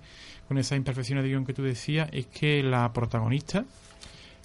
[0.48, 3.64] con esas imperfecciones de guion que tú decías, es que la protagonista,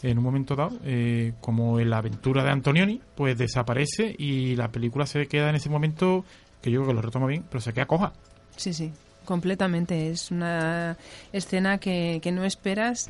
[0.02, 4.70] en un momento dado, eh, como en la aventura de Antonioni, pues desaparece y la
[4.70, 6.26] película se queda en ese momento,
[6.62, 8.14] que yo creo que lo retoma bien, pero se queda coja.
[8.56, 8.92] Sí, sí,
[9.26, 10.10] completamente.
[10.10, 10.98] Es una
[11.32, 13.10] escena que, que no esperas,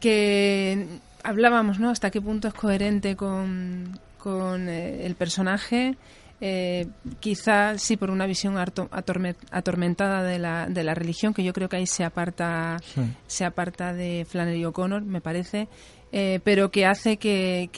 [0.00, 0.86] que
[1.22, 1.90] hablábamos, ¿no?
[1.90, 5.96] Hasta qué punto es coherente con, con eh, el personaje.
[6.40, 6.86] Eh,
[7.20, 11.76] quizá sí por una visión atormentada de la, de la religión, que yo creo que
[11.76, 13.02] ahí se aparta, Sí.
[13.26, 15.68] se aparta de Flannery O'Connor, me parece.
[16.12, 17.70] eh, pero que hace que,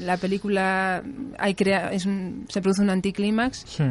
[0.00, 1.04] la película
[1.38, 3.84] hay crea, es un- se produce un anticlímax Sí.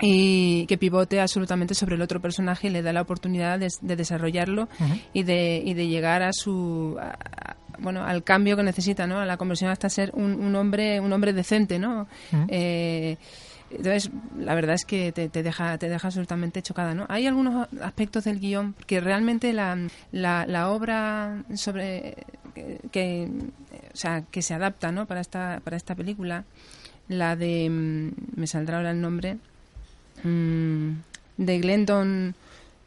[0.00, 3.96] y que pivote absolutamente sobre el otro personaje y le da la oportunidad de, de
[3.96, 4.68] desarrollarlo
[5.12, 9.26] y de y de llegar a su a- bueno al cambio que necesita no a
[9.26, 12.46] la conversión hasta ser un, un hombre un hombre decente no Ujú.
[12.48, 13.16] Eh,
[13.70, 17.68] entonces la verdad es que te, te deja te deja absolutamente chocada no hay algunos
[17.82, 19.78] aspectos del guion que realmente la,
[20.12, 22.16] la, la obra sobre
[22.54, 23.28] que, que,
[23.92, 26.44] o sea que se adapta no para esta para esta película
[27.08, 29.36] la de mm, me saldrá ahora el nombre
[30.24, 30.90] mm,
[31.36, 32.34] de Glendon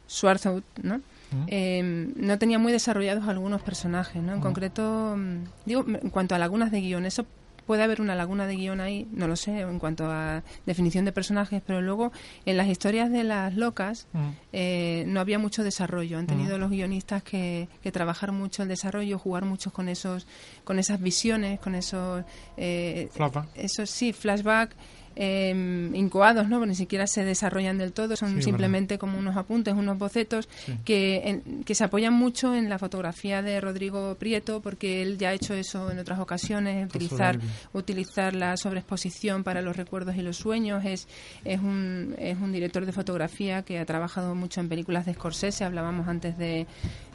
[0.07, 1.01] Swarthout, ¿no?
[1.47, 4.33] Eh, no tenía muy desarrollados algunos personajes, ¿no?
[4.33, 7.25] En concreto, mm, digo, en cuanto a lagunas de guion, eso
[7.65, 11.13] puede haber una laguna de guion ahí, no lo sé, en cuanto a definición de
[11.13, 12.11] personajes, pero luego
[12.45, 14.19] en las historias de las locas Mm.
[14.51, 16.17] eh, no había mucho desarrollo.
[16.19, 20.27] Han tenido los guionistas que, que trabajar mucho el desarrollo, jugar mucho con esos,
[20.65, 22.25] con esas visiones, con esos,
[22.57, 23.47] eh, Flashback.
[23.55, 24.75] esos sí, flashback.
[25.15, 26.57] Eh, incoados, ¿no?
[26.57, 30.47] Porque ni siquiera se desarrollan del todo, son Sí, simplemente como unos apuntes, unos bocetos
[30.65, 30.77] Sí.
[30.85, 35.29] que, en- que se apoyan mucho en la fotografía de Rodrigo Prieto, porque él ya
[35.29, 37.39] ha hecho eso en otras ocasiones, utilizar,
[37.73, 40.83] utilizar la sobreexposición para los recuerdos y los sueños.
[40.85, 41.07] Es,
[41.45, 45.63] es, un, es un director de fotografía que ha trabajado mucho en películas de Scorsese,
[45.63, 46.65] hablábamos antes de,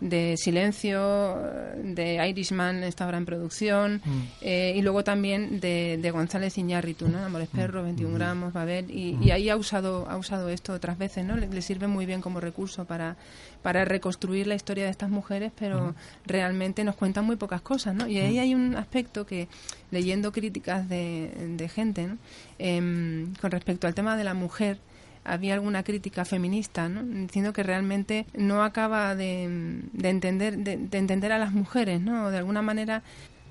[0.00, 1.36] de Silencio,
[1.82, 4.22] de Irishman, está ahora en producción, Mm.
[4.42, 7.18] eh, y luego también de, de González Iñárritu, ¿no?
[7.24, 11.24] Amores Perros, 21 gramos, Babel, y, y ahí ha usado, ha usado esto otras veces,
[11.24, 11.36] ¿no?
[11.36, 13.16] Le, le sirve muy bien como recurso para,
[13.62, 15.94] para reconstruir la historia de estas mujeres, pero
[16.26, 18.06] realmente nos cuentan muy pocas cosas, ¿no?
[18.06, 19.48] Y ahí hay un aspecto que,
[19.90, 22.18] leyendo críticas de, de gente, ¿no?
[22.58, 24.78] Em, con respecto al tema de la mujer,
[25.24, 27.02] había alguna crítica feminista, ¿no?
[27.02, 32.30] diciendo que realmente no acaba de, de entender de, de entender a las mujeres, ¿no?
[32.30, 33.02] De alguna manera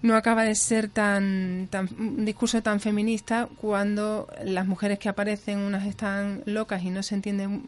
[0.02, 5.60] no acaba de ser tan, tan un discurso tan feminista cuando las mujeres que aparecen
[5.60, 7.62] unas están locas y no se entiende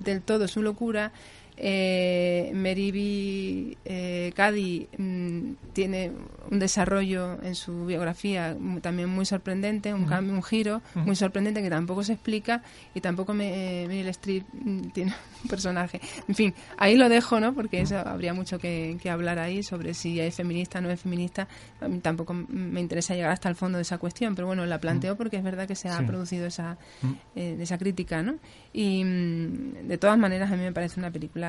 [0.00, 1.12] del todo su locura.
[1.56, 6.10] Eh, Meribi eh, Cady mm, tiene
[6.50, 11.70] un desarrollo en su biografía también muy sorprendente, un cambio, un giro muy sorprendente que
[11.70, 12.62] tampoco se explica
[12.94, 15.14] y tampoco me, eh, Meryl Streep mm, tiene
[15.44, 16.00] un personaje.
[16.28, 17.54] En fin, ahí lo dejo, ¿no?
[17.54, 21.00] Porque eso habría mucho que, que hablar ahí sobre si es feminista o no es
[21.00, 21.46] feminista.
[21.80, 24.80] A mí tampoco me interesa llegar hasta el fondo de esa cuestión, pero bueno, la
[24.80, 26.04] planteo porque es verdad que se ha Sí.
[26.04, 26.76] producido esa,
[27.36, 28.34] eh, esa crítica, ¿no?
[28.72, 31.43] Y mm, de todas maneras a mí me parece una película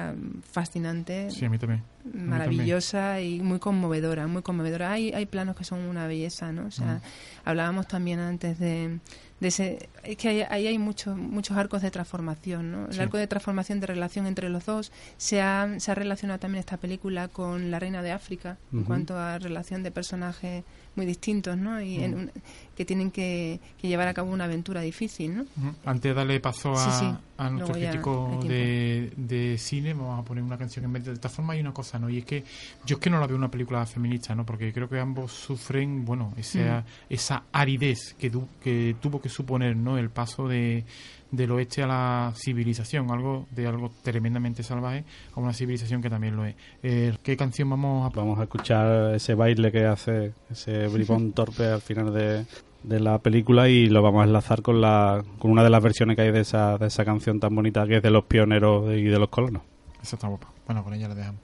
[0.51, 1.81] fascinante, Sí, a mí también.
[1.81, 2.29] A mí también.
[2.29, 4.91] maravillosa y muy conmovedora, muy conmovedora.
[4.91, 6.67] Hay, hay planos que son una belleza, ¿no?
[6.67, 7.01] O sea, Mm.
[7.49, 8.99] hablábamos también antes de,
[9.39, 9.89] de ese...
[10.03, 12.85] Es que ahí, ahí hay muchos muchos arcos de transformación, ¿no?
[12.87, 12.99] El Sí.
[13.01, 16.77] arco de transformación de relación entre los dos se ha, se ha relacionado también esta
[16.77, 20.63] película con La Reina de África en cuanto a relación de personajes
[20.95, 21.81] muy distintos, ¿no?
[21.81, 22.31] Y en un-
[22.75, 25.45] que tienen que, que llevar a cabo una aventura difícil, ¿no?
[25.85, 27.13] Antes de darle paso a, Sí, sí.
[27.37, 31.29] a nuestro crítico de, de cine, vamos a poner una canción en vez de esta
[31.29, 31.53] forma.
[31.53, 32.09] Hay una cosa, ¿no?
[32.09, 32.43] Y es que
[32.85, 34.45] yo es que no la veo una película feminista, ¿no?
[34.45, 37.13] Porque creo que ambos sufren, bueno, esa, Mm.
[37.13, 40.83] esa aridez que, du- que tuvo que suponer no el paso de
[41.31, 45.03] del oeste a la civilización, algo de algo tremendamente salvaje
[45.35, 46.55] a una civilización que también lo es.
[46.83, 51.65] Eh, ¿Qué canción vamos a Vamos a escuchar ese baile que hace ese bribón torpe
[51.65, 52.45] al final de,
[52.83, 56.15] de la película y lo vamos a enlazar con la con una de las versiones
[56.15, 59.03] que hay de esa, de esa canción tan bonita que es de los pioneros y
[59.03, 59.63] de los colonos.
[60.01, 60.47] Esa está guapa.
[60.65, 61.41] Bueno, con ella la dejamos.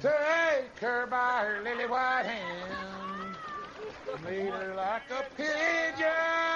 [0.00, 3.36] Take her by her lily white hand,
[4.24, 6.53] lead her like a pigeon,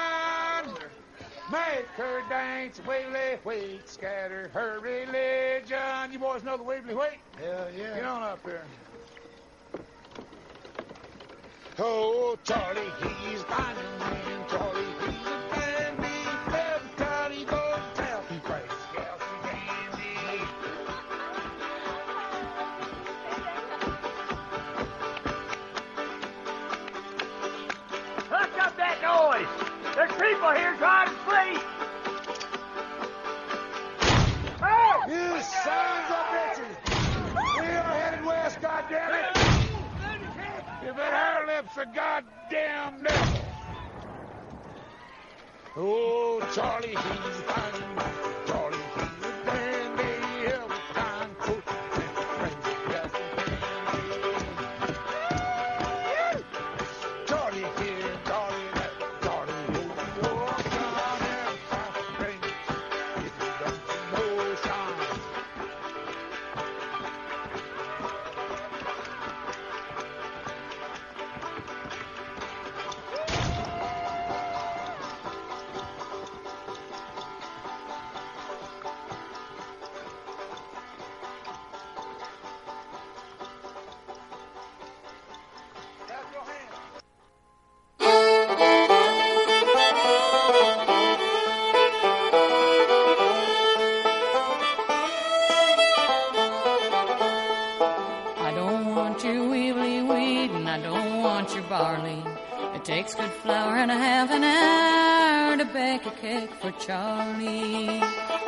[1.50, 6.12] make her dance wiggly wheat, scatter her religion.
[6.12, 7.20] You boys know the wiggly wheat?
[7.38, 7.94] Hell yeah.
[7.94, 8.64] Get on up here.
[11.78, 12.80] Oh, Charlie,
[13.24, 14.37] he's man.
[30.38, 31.62] People here trying to sleep!
[35.08, 36.76] You sons of bitches!
[37.60, 39.36] We are headed west, goddammit!
[40.84, 43.40] If that hair lip's a goddamn devil!
[45.76, 48.27] Oh, Charlie, he's fine.
[106.70, 108.00] For Charlie.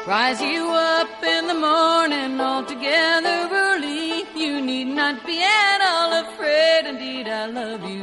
[0.07, 4.25] Rise you up in the morning all together early.
[4.35, 6.87] You need not be at all afraid.
[6.87, 8.00] Indeed, I love you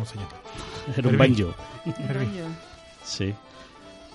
[0.00, 0.96] cómo se llama.
[0.96, 1.54] Era un banjo.
[3.04, 3.34] Sí.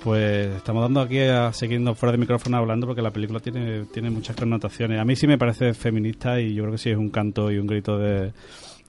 [0.04, 4.10] Pues estamos dando aquí, a, siguiendo fuera de micrófono hablando, porque la película tiene, tiene
[4.10, 5.00] muchas connotaciones.
[5.00, 7.58] A mí sí me parece feminista y yo creo que sí es un canto y
[7.58, 8.32] un grito de,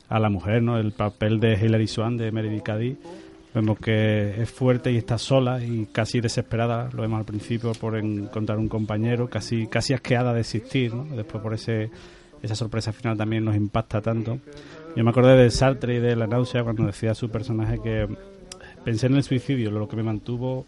[0.09, 0.79] a la mujer, ¿no?
[0.79, 2.97] El papel de Hilary Swan, de Meredith Cady,
[3.55, 7.97] vemos que es fuerte y está sola y casi desesperada, lo vemos al principio por
[7.97, 11.05] encontrar un compañero, casi casi asqueada de existir, ¿no?
[11.17, 11.91] Después por ese
[12.43, 14.39] esa sorpresa final también nos impacta tanto.
[14.97, 18.09] Yo me acordé de Sartre y de la náusea cuando decía su personaje que
[18.83, 20.65] pensé en el suicidio, lo que me mantuvo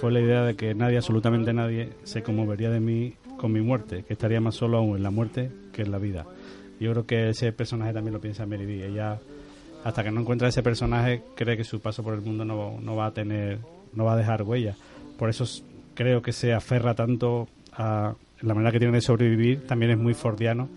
[0.00, 4.04] fue la idea de que nadie, absolutamente nadie, se conmovería de mí con mi muerte,
[4.04, 6.24] que estaría más solo aún en la muerte que en la vida.
[6.78, 8.80] Yo creo que ese personaje también lo piensa Meridi.
[8.80, 9.18] Ella,
[9.82, 12.94] hasta que no encuentra ese personaje, cree que su paso por el mundo no, no
[12.94, 13.58] va a tener,
[13.92, 14.76] no va a dejar huella.
[15.18, 15.46] Por eso
[15.94, 19.66] creo que se aferra tanto a la manera que tiene de sobrevivir.
[19.66, 20.68] También es muy fordiano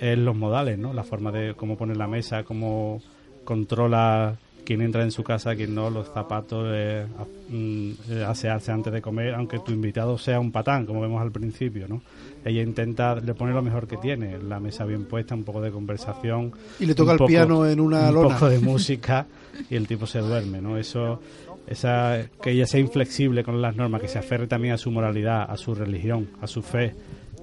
[0.00, 0.92] en los modales, ¿no?
[0.92, 3.00] La forma de cómo pone la mesa, cómo
[3.44, 7.04] controla quién entra en su casa, quién no, los zapatos, eh,
[7.48, 11.32] mm, eh, asearse antes de comer, aunque tu invitado sea un patán, como vemos al
[11.32, 12.02] principio, ¿no?
[12.44, 15.70] Ella intenta, le pone lo mejor que tiene, la mesa bien puesta, un poco de
[15.72, 16.52] conversación.
[16.78, 18.34] Y le toca un el poco- piano en una un lona.
[18.34, 19.26] poco de música
[19.68, 20.78] y el tipo se duerme, ¿no?
[20.78, 21.20] Eso,
[21.66, 25.50] esa, que ella sea inflexible con las normas, que se aferre también a su moralidad,
[25.50, 26.94] a su religión, a su fe,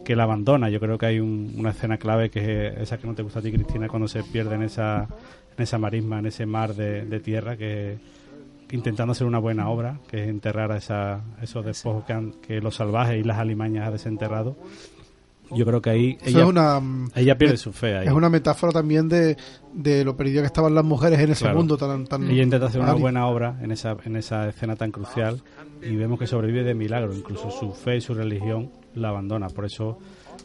[0.07, 0.69] que la abandona.
[0.69, 3.39] Yo creo que hay un- una escena clave que es esa que no te gusta
[3.39, 5.03] a ti, Cristina, cuando se pierde en esa,
[5.57, 7.97] en esa marisma, en ese mar de, de tierra, que
[8.71, 12.61] intentando hacer una buena obra, que es enterrar a esa, esos despojos que, han- que
[12.61, 14.55] los salvajes y las alimañas ha desenterrado.
[15.51, 16.81] Yo creo que ahí ella, es una,
[17.15, 17.97] ella pierde es- su fe.
[17.97, 18.07] Ahí.
[18.07, 19.37] Es una metáfora también de,
[19.73, 21.57] de lo perdido que estaban las mujeres en ese Claro.
[21.57, 24.91] mundo tan, tan Ella intenta hacer una buena obra en esa, en esa escena tan
[24.91, 25.41] crucial
[25.81, 27.13] y vemos que sobrevive de milagro.
[27.13, 29.47] Incluso su fe y su religión la abandona.
[29.49, 29.97] Por eso,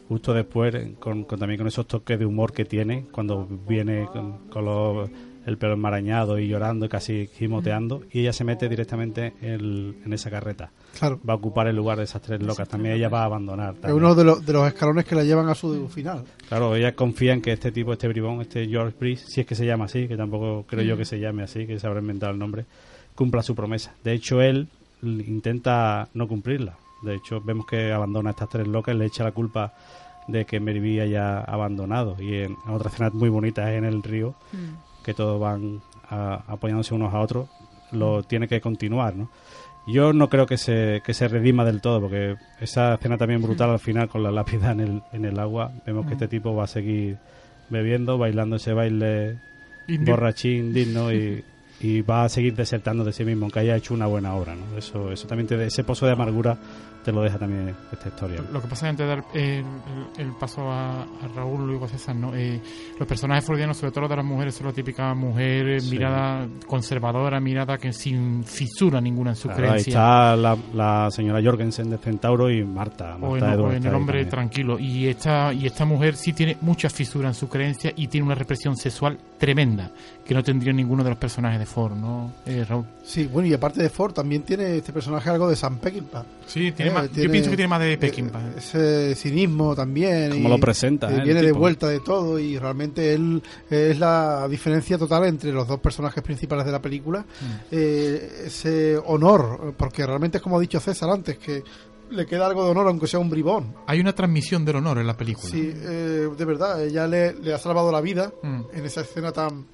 [0.09, 4.48] justo después, con, con- también con esos toques de humor que tiene, cuando viene con,
[4.48, 5.11] con los-
[5.44, 10.30] el pelo enmarañado y llorando, casi gimoteando, y ella se mete directamente en, en esa
[10.30, 10.70] carreta.
[10.96, 11.18] Claro.
[11.28, 12.68] Va a ocupar el lugar de esas tres locas.
[12.68, 13.74] También ella va a abandonar.
[13.82, 16.22] Es uno de los, de los escalones que la llevan a su final.
[16.48, 19.57] Claro, ella confía en que este tipo, este bribón, este George Brice, si es que
[19.57, 20.98] se llama así, que tampoco creo yo Mm.
[20.98, 22.64] que se llame así, que se habrá inventado el nombre,
[23.16, 23.94] cumpla su promesa.
[24.05, 24.68] De hecho, él
[25.03, 26.76] intenta no cumplirla.
[27.03, 29.72] De hecho, vemos que abandona a estas tres locas, le echa la culpa
[30.28, 32.16] de que Meriví haya abandonado.
[32.20, 34.34] Y en otra escena muy bonita es en el río,
[35.03, 37.48] que todos van a- apoyándose unos a otros,
[37.90, 39.28] lo tiene que continuar, ¿no?
[39.88, 43.70] Yo no creo que se, que se redima del todo, porque esa escena también brutal
[43.70, 46.64] al final con la lápida en el, en el agua, vemos que este tipo va
[46.64, 47.16] a seguir
[47.68, 49.38] bebiendo, bailando ese baile
[49.88, 50.14] Indio.
[50.14, 51.42] borrachín, digno, y,
[51.80, 54.78] y va a seguir desertando de sí mismo, aunque haya hecho una buena obra, ¿no?
[54.78, 56.57] Eso, eso también te, ese pozo de amargura
[57.05, 58.40] te lo deja también esta historia.
[58.53, 59.64] Lo que pasa es antes de dar el, el-
[60.26, 62.34] el paso a, a Raúl, a César, ¿no?
[62.34, 62.61] Eh,
[62.98, 65.90] los personajes freudianos, sobre todo los de las mujeres, son la típica mujer, eh, Sí.
[65.90, 69.90] mirada conservadora, mirada que sin fisura ninguna en su Claro, ahí creencia.
[69.90, 73.16] está la, la señora Jorgensen de Centauro y Marta.
[73.20, 74.28] o en, o el ahí hombre también.
[74.28, 74.78] tranquilo.
[74.78, 78.34] Y esta, y esta mujer sí tiene muchas fisuras en su creencia y tiene una
[78.34, 79.90] represión sexual tremenda,
[80.24, 82.84] que no tendría ninguno de los personajes de Ford, ¿no, eh, Raúl?
[83.04, 86.24] Sí, bueno, y aparte de Ford, también tiene este personaje algo de Sam Peckinpah.
[86.46, 88.50] Sí, tiene Eh, más- yo pienso que tiene más de eh, Peckinpah.
[88.56, 90.30] Ese cinismo también.
[90.30, 91.24] Como y, lo presenta, eh, ¿eh?
[91.24, 91.58] viene de tipo.
[91.58, 96.22] vuelta de todo y realmente él eh, es la diferencia total entre los dos personajes
[96.22, 97.20] principales de la película.
[97.20, 97.44] Mm.
[97.72, 101.62] Eh, ese honor, porque realmente es como ha dicho César antes, que
[102.10, 103.74] le queda algo de honor aunque sea un bribón.
[103.86, 105.50] Hay una transmisión del honor en la película.
[105.50, 108.60] Sí, eh, de verdad, ella le, le ha salvado la vida Mm.
[108.74, 109.64] en esa escena tan.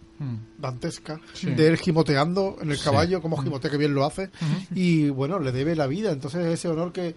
[0.59, 1.51] Dantesca Sí.
[1.51, 2.85] de él gimoteando en el Sí.
[2.85, 3.45] caballo, como Mm.
[3.45, 4.31] gimotea que bien lo hace,
[4.75, 7.15] y bueno, le debe la vida, entonces ese honor que eh,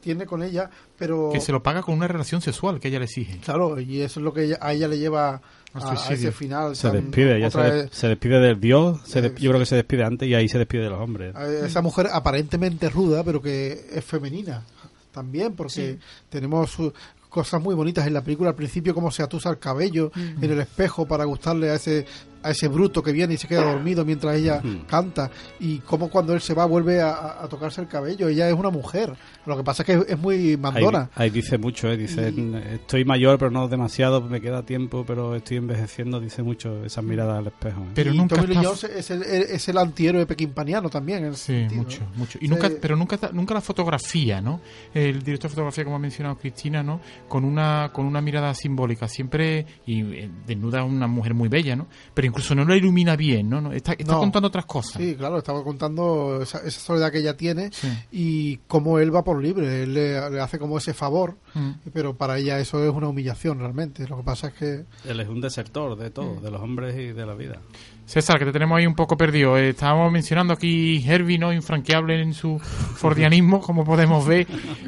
[0.00, 1.30] tiene con ella, pero...
[1.32, 3.38] Que se lo paga con una relación sexual que ella le exige.
[3.40, 5.40] Claro, y eso es lo que ella- a ella le lleva
[5.74, 6.74] a, ese final.
[6.74, 9.60] Se tan- despide, ya se, de- se despide del dios, se de- Eh, yo creo
[9.60, 11.34] que se despide antes y ahí se despide de los hombres.
[11.36, 14.64] esa mujer aparentemente ruda, pero que es femenina
[15.12, 15.98] también, porque Sí.
[16.30, 16.92] tenemos su-
[17.28, 20.42] cosas muy bonitas en la película al principio, como se atusa el cabello Mm.
[20.44, 22.06] en el espejo para gustarle a ese
[22.42, 24.86] a ese bruto que viene y se queda dormido mientras ella Ujú.
[24.86, 25.30] canta
[25.60, 28.70] y como cuando él se va vuelve a, a- tocarse el cabello ella es una
[28.70, 29.12] mujer
[29.46, 31.96] lo que pasa es que es, es muy Ahí, mandona ahí dice mucho, ¿eh?
[31.96, 32.32] dice,
[32.74, 37.38] estoy mayor pero no demasiado, me queda tiempo, pero estoy envejeciendo, dice mucho esa mirada
[37.38, 37.80] al espejo.
[37.82, 37.86] ¿eh?
[37.94, 41.82] Pero y nunca Tommy está- es el, es el antihéroe pequinpaniano también en Sí, sentido,
[41.82, 42.18] mucho, ¿no?
[42.18, 42.38] mucho.
[42.40, 42.48] Y Sí.
[42.48, 44.60] nunca, pero nunca, nunca la fotografía, ¿no?
[44.94, 47.00] El director de fotografía, como ha mencionado Cristina, ¿no?
[47.28, 51.86] Con una, con una mirada simbólica, siempre y eh, desnuda una mujer muy bella, ¿no?
[52.14, 53.72] Pero incluso no la ilumina bien, ¿no?
[53.72, 54.20] Está, está No.
[54.20, 55.00] contando otras cosas.
[55.02, 57.88] Sí, claro, estaba contando esa, esa soledad que ella tiene Sí.
[58.12, 61.70] y cómo él va por libre, él le, le hace como ese favor, Mm.
[61.92, 64.06] pero para ella eso es una humillación realmente.
[64.06, 66.42] Lo que pasa es que Él es un desertor de todo, Mm.
[66.42, 67.58] de los hombres y de la vida.
[68.06, 69.58] César, que te tenemos ahí un poco perdido.
[69.58, 71.52] Eh, estábamos mencionando aquí Herbie, ¿no?
[71.52, 72.58] Infranqueable en su
[72.96, 74.46] fordianismo, como podemos ver.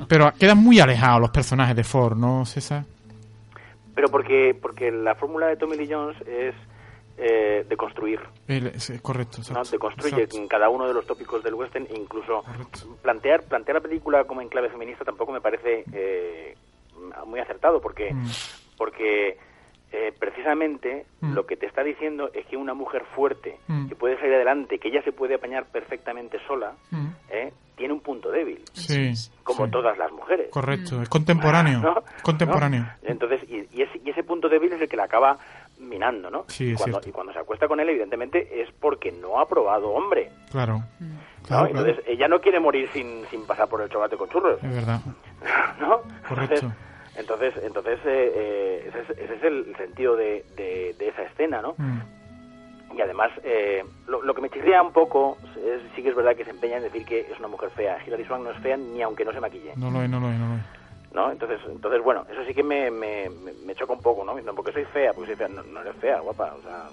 [0.09, 2.85] Pero quedan muy alejados los personajes de Ford, ¿no, César?
[3.95, 6.55] Pero porque, porque la fórmula de Tommy Lee Jones es
[7.21, 8.19] eh, de construir.
[8.49, 9.39] El- correcto.
[9.71, 10.37] Te construye exacto.
[10.39, 12.97] en cada uno de los tópicos del western, e incluso Correcto.
[13.03, 16.57] plantear plantear la película como en clave feminista tampoco me parece eh,
[17.27, 18.27] muy acertado, porque Mm.
[18.79, 19.37] porque
[19.93, 21.35] eh, precisamente Mm.
[21.35, 23.89] lo que te está diciendo es que una mujer fuerte Mm.
[23.89, 27.09] que puede salir adelante, que ella se puede apañar perfectamente sola, Mm.
[27.31, 27.53] ¿eh?
[27.77, 29.11] tiene un punto débil, Sí,
[29.43, 29.71] como sí.
[29.73, 30.51] todas las mujeres.
[30.51, 31.81] Correcto, es contemporáneo.
[31.83, 31.95] ¿no?
[32.23, 32.83] Contemporáneo.
[32.83, 33.09] ¿no?
[33.09, 35.39] Entonces, y, y ese, y ese punto débil es el que la acaba
[35.91, 36.45] minando, ¿no?
[36.49, 39.91] Sí, es cuando, y cuando se acuesta con él, evidentemente, es porque no ha probado
[39.91, 40.31] hombre.
[40.51, 41.21] Claro, ¿no?
[41.47, 44.75] Claro, Entonces, ella no quiere morir sin, sin pasar por el chocolate con churros, es
[44.75, 45.01] verdad.
[45.81, 46.01] ¿no?
[46.29, 46.73] Correcto.
[47.17, 51.23] Entonces, entonces, entonces eh, eh, ese, es, ese es el sentido de, de, de esa
[51.25, 51.75] escena, ¿no?
[51.77, 52.01] Mm.
[52.97, 56.35] Y además, eh, lo, lo que me chirría un poco, es- sí que es verdad
[56.37, 57.99] que se empeña en decir que es una mujer fea.
[58.07, 59.73] Hilary Swank no es fea ni aunque no se maquille.
[59.77, 60.61] No lo es, no lo es, no lo es.
[61.13, 61.31] ¿No?
[61.33, 64.39] Entonces, entonces bueno, eso sí que me, me, me- me choca un poco, ¿no?
[64.41, 66.89] No porque soy fea, porque soy fea, no, no eres fea, guapa, o sea,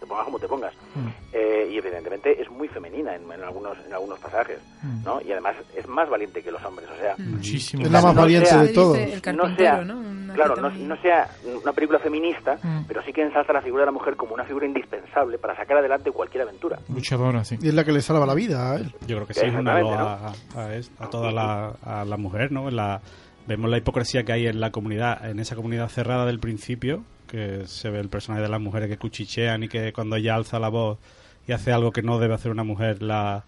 [0.00, 0.74] te pongas como te pongas.
[0.96, 1.08] Mm.
[1.32, 5.04] Eh, y evidentemente es muy femenina en, en algunos en algunos pasajes, Mm.
[5.04, 5.20] ¿no?
[5.20, 7.84] Y además es más valiente que los hombres, o sea, Muchísimo.
[7.84, 8.98] Es la más No valiente sea- de todos.
[8.98, 9.80] El no sea,
[10.34, 11.28] claro, no, sea
[11.62, 12.84] una película feminista, Mm.
[12.88, 15.76] pero sí que ensalza la figura de la mujer como una figura indispensable para sacar
[15.76, 16.78] adelante cualquier aventura.
[16.92, 17.56] Luchadora, sí.
[17.62, 18.92] Y es la que le salva la vida a él.
[19.06, 22.50] Yo creo que sí es una loa a, a, a toda la, a la mujer,
[22.50, 22.68] ¿no?
[22.68, 23.00] En la,
[23.46, 27.66] vemos la hipocresía que hay en la comunidad, en esa comunidad cerrada del principio, que
[27.66, 30.68] se ve el personaje de las mujeres que cuchichean y que cuando ella alza la
[30.68, 30.98] voz
[31.46, 33.44] y hace algo que no debe hacer una mujer, la,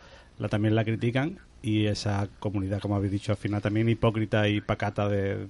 [0.51, 1.39] también la critican.
[1.63, 5.49] Y esa comunidad, como habéis dicho, al final también hipócrita y pacata de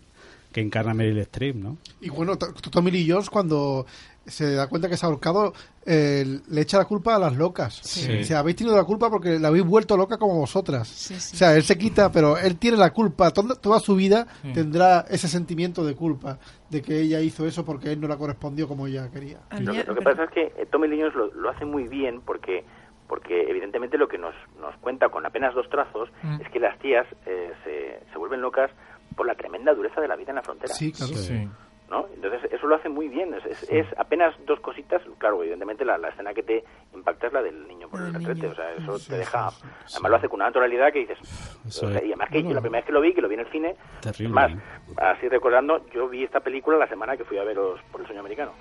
[0.52, 1.78] que encarna Meryl Streep, ¿no?
[2.00, 3.86] Y bueno, Tommy Lee Jones cuando
[4.26, 5.52] se da cuenta que se ha ahorcado,
[5.86, 7.74] eh, le echa la culpa a las locas.
[7.82, 8.20] Sí.
[8.20, 10.88] O sea, habéis tenido la culpa porque la habéis vuelto loca como vosotras.
[10.88, 11.34] Sí, sí.
[11.34, 13.30] O sea, él se quita, pero él tiene la culpa.
[13.30, 14.52] Toda, toda su vida Sí.
[14.52, 16.38] tendrá ese sentimiento de culpa
[16.70, 19.40] de que ella hizo eso porque él no la correspondió como ella quería.
[19.60, 22.64] Lo que, lo que pasa es que eh, Tommy lo, lo hace muy bien porque
[23.06, 26.40] porque evidentemente lo que nos, nos cuenta con apenas dos trazos Mm.
[26.40, 28.70] es que las tías eh, se, se vuelven locas
[29.14, 30.72] por la tremenda dureza de la vida en la frontera.
[30.72, 31.12] Sí, claro.
[31.14, 31.46] Sí.
[31.94, 32.06] ¿No?
[32.12, 33.32] Entonces eso lo hace muy bien.
[33.34, 35.00] Es, es, es apenas dos cositas.
[35.18, 38.14] Claro, evidentemente la, la escena que te impacta es la del niño por el del
[38.24, 38.40] retrete.
[38.40, 38.52] niño.
[38.52, 39.50] O sea, eso Sí, te deja...
[39.50, 41.18] sí, Además lo hace con una naturalidad que dices...
[41.66, 43.34] O sea, y además que yo la primera vez que lo vi, que lo vi
[43.34, 43.76] en el cine...
[44.00, 44.52] Terrible, más,
[44.96, 48.20] así recordando, yo vi esta película la semana que fui a veros por El Sueño
[48.20, 48.52] Americano.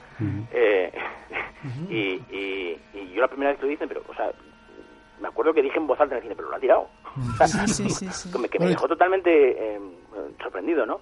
[0.51, 0.91] Eh,
[1.89, 1.97] y,
[2.31, 4.31] y, y yo la primera vez que lo dicen, pero, o sea,
[5.21, 6.87] me acuerdo que dije en voz alta en el cine, pero lo ha tirado.
[7.45, 8.31] Sí, sí, sí, sí.
[8.31, 9.79] que me, Bueno, dejó totalmente eh,
[10.41, 10.99] sorprendido, ¿no?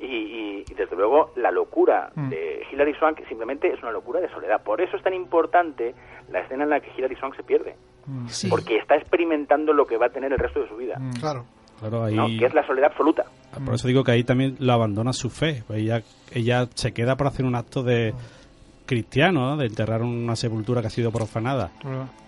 [0.00, 2.28] Y, y- y desde luego la locura Mm.
[2.30, 4.62] de Hilary Swank simplemente es una locura de soledad.
[4.62, 5.94] Por eso es tan importante
[6.30, 7.74] la escena en la que Hilary Swank se pierde.
[8.06, 8.26] Mm.
[8.28, 8.48] Sí.
[8.48, 11.12] Porque está experimentando lo que va a tener el resto de su vida, Mm.
[11.20, 11.44] Claro.
[11.80, 12.14] Claro, ahí...
[12.14, 12.26] ¿no?
[12.26, 13.24] Que es la soledad absoluta.
[13.64, 15.62] Por eso digo que ahí también lo abandona su fe.
[15.66, 18.12] Pues ella, ella se queda para hacer un acto de
[18.90, 19.56] cristiano, ¿no?
[19.56, 21.70] de enterrar una sepultura que ha sido profanada.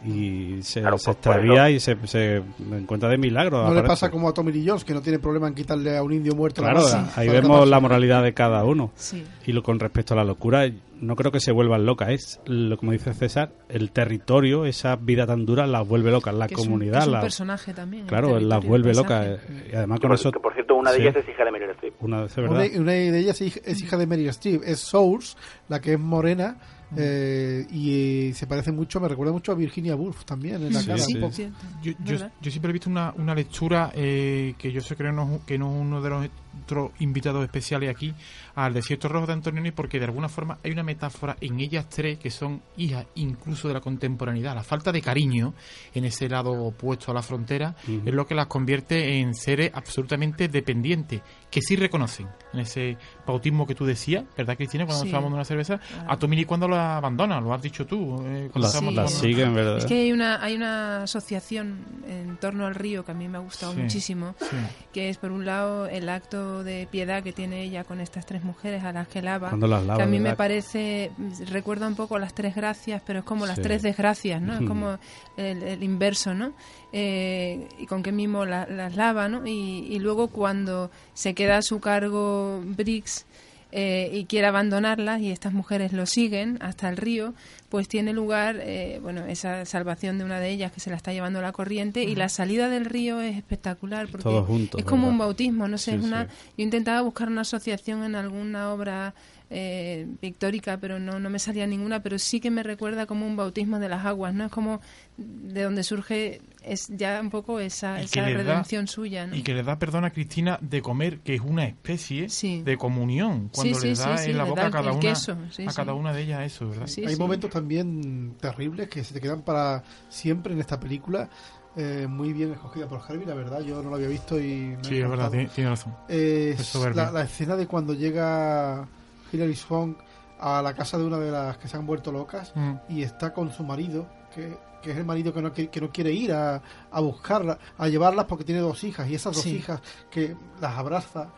[0.06, 2.40] Y se, Claro, se por- por extravía y se, se
[2.72, 3.64] encuentra de milagro.
[3.68, 6.02] No le pasa como a Tommy Lee Jones, que no tiene problema en quitarle a
[6.04, 8.92] un indio muerto Claro, la masa ahí vemos la moralidad de cada uno.
[8.94, 9.24] Sí.
[9.46, 10.70] Y lo con respecto a la locura,
[11.03, 12.09] no creo que se vuelvan locas.
[12.11, 16.34] Es, lo, como dice César, el territorio, esa vida tan dura, las vuelve locas.
[16.34, 18.07] La Que es un- comunidad, que es un, las- personaje también.
[18.07, 19.40] claro, las el vuelve locas.
[19.70, 20.32] Y además con por, eso...
[20.32, 21.03] que, por cierto, una de Sí.
[21.03, 21.94] ellas es hija de Meryl Streep.
[22.00, 25.36] Una vez, Una, de ellas es hija, es de Meryl Streep, es Source,
[25.68, 26.57] la que es morena,
[26.96, 30.80] eh, y eh, se parece mucho, me recuerda mucho a Virginia Woolf también en la
[30.80, 30.98] Sí, cara,
[31.30, 31.50] sí.
[31.82, 35.59] Yo, yo siempre he visto una, una lectura eh, que yo sé que no, que
[35.59, 36.28] no es uno de los
[36.64, 38.14] otros invitados especiales aquí
[38.55, 42.18] al Desierto Rojo de Antonioni porque de alguna forma hay una metáfora en ellas tres
[42.18, 44.55] que son hijas incluso de la contemporaneidad.
[44.55, 45.55] La falta de cariño
[45.94, 50.48] en ese lado opuesto a la frontera es lo que las convierte en seres absolutamente
[50.48, 52.96] dependientes que sí reconocen en ese
[53.26, 54.84] bautismo que tú decías, ¿verdad Cristina?
[54.86, 55.09] Cuando Sí.
[55.09, 58.22] estábamos de una cerveza, a Tommy Lee cuando la abandona, lo has dicho tú.
[58.26, 59.78] eh, cuando La, siguen, ¿verdad?
[59.78, 63.36] Es que hay una, hay una asociación en torno al río que a mí me
[63.38, 63.80] ha gustado Sí.
[63.80, 64.57] muchísimo, Sí.
[64.92, 68.43] que es por un lado el acto de piedad que tiene ella con estas tres
[68.45, 71.11] mujeres a las que lava, Cuando las lava, que a mí me parece,
[71.51, 73.62] recuerda un poco las tres gracias, pero es como las Sí.
[73.62, 74.55] tres desgracias, ¿no?
[74.55, 74.99] Es como
[75.36, 76.53] el, el inverso, ¿no?
[76.93, 79.47] Eh, y con qué mismo la- las lava, ¿no?
[79.47, 83.24] Y, y luego cuando se queda a su cargo Briggs
[83.73, 87.35] eh, y quiere abandonarlas y estas mujeres lo siguen hasta el río,
[87.70, 91.12] pues tiene lugar, eh, bueno, esa salvación de una de ellas que se la está
[91.12, 95.03] llevando la corriente y la salida del río es espectacular porque Todos juntos, es como
[95.05, 95.12] ¿verdad?
[95.12, 96.31] un bautismo, no sé, Sí, es una, sí.
[96.59, 99.14] yo intentaba buscar una asociación en alguna obra
[99.55, 103.36] eh, pictórica, pero no, no me salía ninguna, pero sí que me recuerda como un
[103.36, 104.46] bautismo de las aguas, ¿no?
[104.46, 104.80] Es como
[105.18, 109.36] de donde surge es ya un poco esa, esa da- redención suya, ¿no?
[109.36, 112.28] Y que le da, perdón, a Cristina, de comer, que es una especie
[112.64, 115.50] de comunión, cuando Sí, le da sí, sí, en la boca a cada una, a
[115.50, 115.64] sí.
[115.76, 116.88] cada una de ellas eso, ¿verdad?
[117.07, 121.28] Hay momentos también terribles que se te quedan para siempre en esta película.
[121.76, 123.61] eh, muy bien escogida por Harvey, la verdad.
[123.62, 124.76] Yo no lo había visto y.
[124.76, 125.94] me Sí, es verdad, tiene, tiene razón.
[126.09, 128.86] Es la, la escena de cuando llega
[129.33, 129.99] Hilary Swank
[130.39, 132.72] a la casa de una de las que se han vuelto locas Mm.
[132.89, 135.91] y está con su marido, que, que es el marido que no, que, que no
[135.91, 136.61] quiere ir a,
[136.91, 139.57] a buscarla, a llevarlas porque tiene dos hijas y esas dos Sí.
[139.57, 139.80] hijas
[140.11, 141.28] que las abraza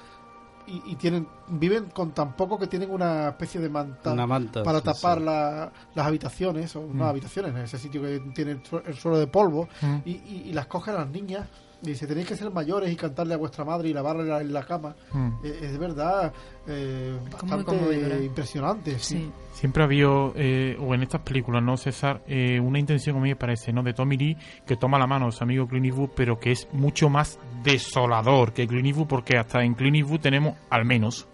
[0.67, 4.63] y, y tienen viven con tan poco que tienen una especie de manta, Una manta,
[4.63, 5.25] para sí, tapar sí.
[5.25, 7.09] la- las habitaciones, o no Mm.
[7.09, 9.97] habitaciones, en ese sitio que tiene el, su- el suelo de polvo, Mm.
[10.07, 11.47] y, y- y las coge a las niñas
[11.85, 14.65] dice, tenéis que ser mayores y cantarle a vuestra madre y lavarle la- en la
[14.65, 14.97] cama.
[15.13, 15.29] Mm.
[15.45, 16.33] Eh, es de verdad
[16.67, 18.99] eh, bastante impresionante.
[18.99, 19.31] Sí.
[19.53, 22.23] Siempre ha habido, eh, o en estas películas, ¿no, César?
[22.27, 23.83] Eh, una intención, a mí me parece, ¿no?
[23.83, 26.67] De Tommy Lee, que toma la mano de su amigo Clint Eastwood, pero que es
[26.73, 31.29] mucho más desolador que Clint Eastwood, porque hasta en Clint Eastwood tenemos, al menos,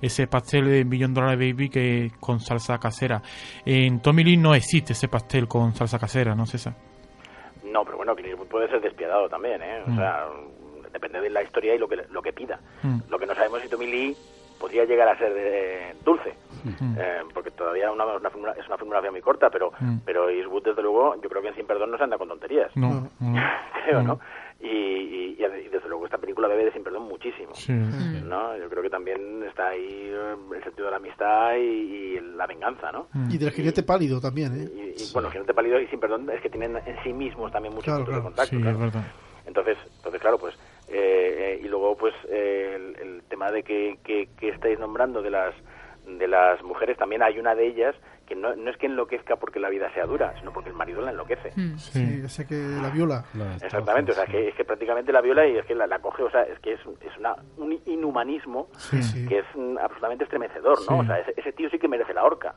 [0.00, 3.22] ese pastel de Million Dollar Baby que con salsa casera.
[3.64, 6.76] En Tommy Lee no existe ese pastel con salsa casera, ¿no, César?
[7.72, 9.82] No, pero bueno, Clint puede ser despiadado también, ¿eh?
[9.86, 9.96] O Mm.
[9.96, 10.26] sea,
[10.92, 12.58] depende de la historia y lo que, lo que pida.
[12.82, 13.00] Mm.
[13.08, 14.16] Lo que no sabemos es si Tommy Lee
[14.58, 16.94] podría llegar a ser eh, dulce, Mm.
[16.98, 19.72] eh, porque todavía una, una fórmula- es una filmografía muy corta, pero
[20.04, 22.74] pero Eastwood, desde luego, yo creo que en Sin Perdón no se anda con tonterías.
[22.76, 23.40] No, no.
[23.84, 24.02] creo.
[24.02, 24.20] ¿no?
[24.60, 27.54] Y, y- y desde luego esta película bebe de Sin Perdón muchísimo.
[27.54, 27.72] Sí.
[27.72, 28.56] ¿no?
[28.56, 32.46] Yo creo que también está ahí eh, el sentido de la amistad y, y la
[32.46, 33.06] venganza, ¿no?
[33.30, 34.68] Y del jinete pálido también, ¿eh?
[34.74, 37.74] Y, y, bueno, Jinete Pálido y Sin Perdón es que tienen en sí mismos también
[37.74, 38.24] muchos Claro, puntos de claro.
[38.24, 38.56] contacto.
[38.56, 38.76] Sí, claro.
[38.76, 39.12] es verdad.
[39.46, 40.54] Entonces, entonces claro, pues,
[40.88, 45.22] eh, eh, y luego, pues, eh, el, el tema de que, que, que estáis nombrando
[45.22, 45.54] de las
[46.06, 47.94] de las mujeres, también hay una de ellas
[48.26, 51.00] que no, no es que enloquezca porque la vida sea dura, sino porque el marido
[51.00, 51.52] la enloquece.
[51.78, 53.24] Sí, ese que la viola.
[53.62, 56.22] Exactamente, o sea, que, es que prácticamente la viola y es que la, la coge,
[56.24, 59.26] o sea, es que es, es una, un inhumanismo Sí, sí.
[59.26, 60.96] que es mm, absolutamente estremecedor, ¿no?
[60.96, 61.02] Sí.
[61.02, 62.54] O sea, ese, ese tío sí que merece la horca.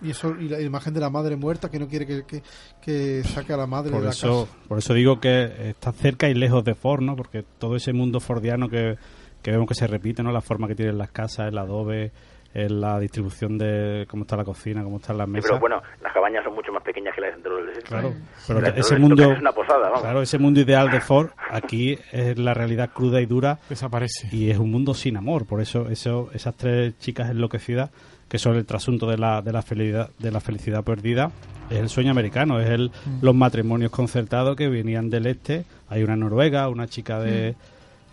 [0.00, 2.42] Y eso y la imagen de la madre muerta que no quiere que, que,
[2.80, 4.68] que saque a la madre Por de la eso, casa.
[4.68, 7.16] por eso digo que está cerca y lejos de Ford, ¿no?
[7.16, 8.96] Porque todo ese mundo fordiano que,
[9.42, 10.32] que vemos que se repite, ¿no?
[10.32, 12.12] La forma que tienen las casas, el adobe,
[12.52, 15.50] en la distribución de cómo está la cocina, cómo están las Sí, mesas.
[15.50, 17.88] pero bueno, las cabañas son mucho más pequeñas que las de los desiertos.
[17.90, 20.00] Claro, La pero de ese mundo, es una posada, vamos.
[20.00, 23.58] claro, ese mundo ideal de Ford aquí es la realidad cruda y dura.
[23.68, 24.28] Desaparece.
[24.34, 27.90] Y es un mundo sin amor, por eso, eso esas tres chicas enloquecidas
[28.28, 31.32] que son el trasunto de la, de la felicidad de la felicidad perdida
[31.68, 32.90] es el sueño americano, es el
[33.22, 35.64] los matrimonios concertados que venían del este.
[35.88, 37.54] Hay una noruega, una chica de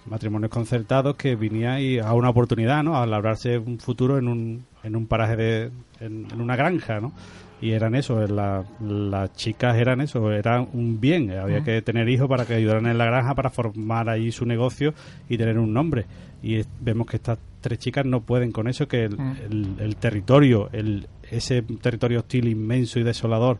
[0.09, 2.97] matrimonios concertados que venía y a una oportunidad, ¿no?
[2.97, 7.11] A labrarse un futuro en un, en un paraje de en, en una granja, ¿no?
[7.59, 12.27] Y eran eso, la- las chicas eran eso, eran un bien, había que tener hijos
[12.29, 14.93] para que ayudaran en la granja para formar ahí su negocio
[15.27, 16.05] y tener un nombre.
[16.43, 19.17] Y es- vemos que estas tres chicas no pueden con eso, que el,
[19.49, 23.57] el- el territorio, el, ese territorio hostil inmenso y desolador,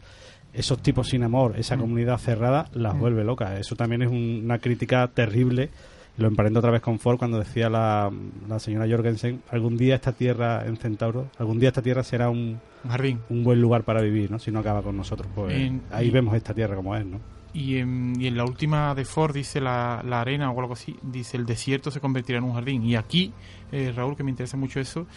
[0.54, 3.60] esos tipos sin amor, esa comunidad cerrada, las vuelve locas.
[3.60, 5.70] Eso también es un- una crítica terrible.
[6.18, 8.12] Lo emparento otra vez con Ford cuando decía la,
[8.50, 12.60] la señora Jorgensen, algún día esta tierra en Centauro, algún día esta tierra será un,
[12.84, 13.20] Un jardín.
[13.30, 14.40] un buen lugar para vivir, ¿no?
[14.40, 15.28] Si no acaba con nosotros.
[15.36, 17.20] Pues En- ahí y- vemos esta tierra como es, ¿no?
[17.54, 20.96] Y en, y en la última de Ford dice la, la arena o algo así,
[21.02, 22.84] dice el desierto se convertirá en un jardín.
[22.84, 23.32] Y aquí,
[23.72, 25.08] eh, Raúl, que me interesa mucho eso,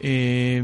[0.00, 0.62] eh,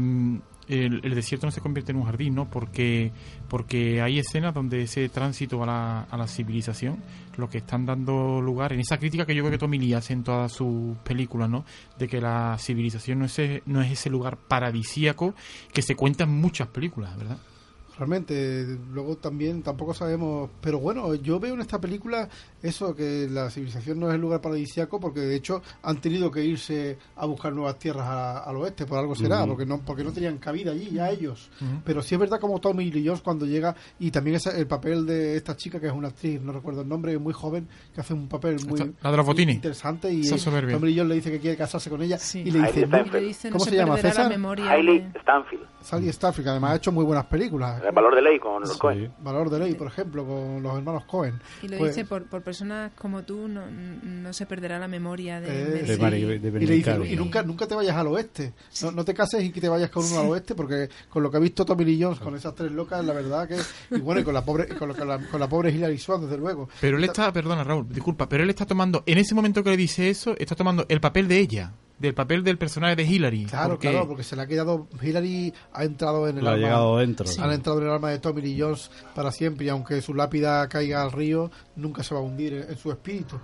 [0.67, 2.49] el, el desierto no se convierte en un jardín, ¿no?
[2.49, 3.11] Porque,
[3.47, 6.97] porque hay escenas donde ese tránsito a la, a la civilización,
[7.37, 10.13] lo que están dando lugar, en esa crítica que yo creo que Tommy Lee hace
[10.13, 11.65] en todas sus películas, ¿no?
[11.97, 15.33] De que la civilización no es, no es ese lugar paradisíaco
[15.73, 17.37] que se cuenta en muchas películas, ¿verdad?
[17.97, 22.27] Realmente, luego también tampoco sabemos, pero bueno, yo veo en esta película
[22.61, 26.43] eso, que la civilización no es el lugar paradisíaco, porque de hecho han tenido que
[26.43, 30.11] irse a buscar nuevas tierras a- al oeste, por algo será, porque no porque no
[30.11, 31.49] tenían cabida allí ya ellos.
[31.85, 35.05] Pero sí es verdad como Tommy Lee Jones cuando llega, y también ese- el papel
[35.05, 38.13] de esta chica que es una actriz, no recuerdo el nombre, muy joven, que hace
[38.13, 39.55] un papel muy Esta- la de los botines.
[39.55, 40.49] interesante, y Esa.
[40.51, 43.05] Tommy Lee Jones le dice que quiere casarse con ella, y le dice, Steinfeld.
[43.07, 43.11] "No".
[43.13, 43.93] Le dice, no ¿cómo se se llama?
[43.95, 44.29] perderá la César?
[44.31, 47.82] memoria Hailey Stanfield, Sally Starfield, que además ha hecho muy buenas películas.
[47.85, 49.11] El valor de ley con los Coen.
[49.19, 51.39] Valor de ley, por ejemplo, con los hermanos Cohen.
[51.61, 55.39] Y lo Pues, dice, por, por personas como tú no, no se perderá la memoria
[55.41, 55.47] de...
[55.47, 56.01] eh, de- De sí.
[56.01, 57.13] Mari- de y le dice, Benicali.
[57.13, 58.53] y nunca, nunca te vayas al oeste.
[58.81, 61.29] No, no te cases y que te vayas con uno al oeste, porque con lo
[61.29, 63.57] que ha visto Tommy Lee Jones, con esas tres locas, la verdad que...
[63.95, 66.23] Y bueno, y con la pobre, con, lo- con la, con la pobre Hilary Swank,
[66.23, 66.69] desde luego.
[66.81, 69.77] Pero él está, perdona Raúl, disculpa, pero él está tomando, en ese momento que le
[69.77, 71.71] dice eso, está tomando el papel de ella.
[71.99, 73.45] Del papel del personaje de Hillary.
[73.45, 74.87] Claro, porque- claro, porque se le ha quedado.
[75.01, 76.65] Hillary ha entrado en el Le ha alma.
[76.67, 77.25] llegado dentro.
[77.39, 80.67] Han entrado en el alma de Tommy Lee Jones para siempre y aunque su lápida
[80.67, 83.39] caiga al río, nunca se va a hundir en, en su espíritu.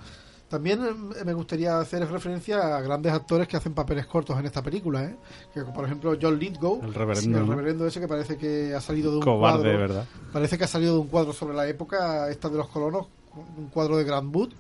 [0.50, 4.64] También eh, me gustaría hacer referencia a grandes actores que hacen papeles cortos en esta
[4.64, 5.16] película, ¿eh?
[5.54, 7.52] Que, por ejemplo, John Lithgow, El reverendo, el ¿no?
[7.52, 9.78] reverendo ese que parece que ha salido de un Cobarde, cuadro.
[9.80, 10.06] ¿verdad?
[10.34, 13.06] Parece que ha salido de un cuadro sobre la época esta de los colonos,
[13.58, 14.52] un cuadro de Grand Wood,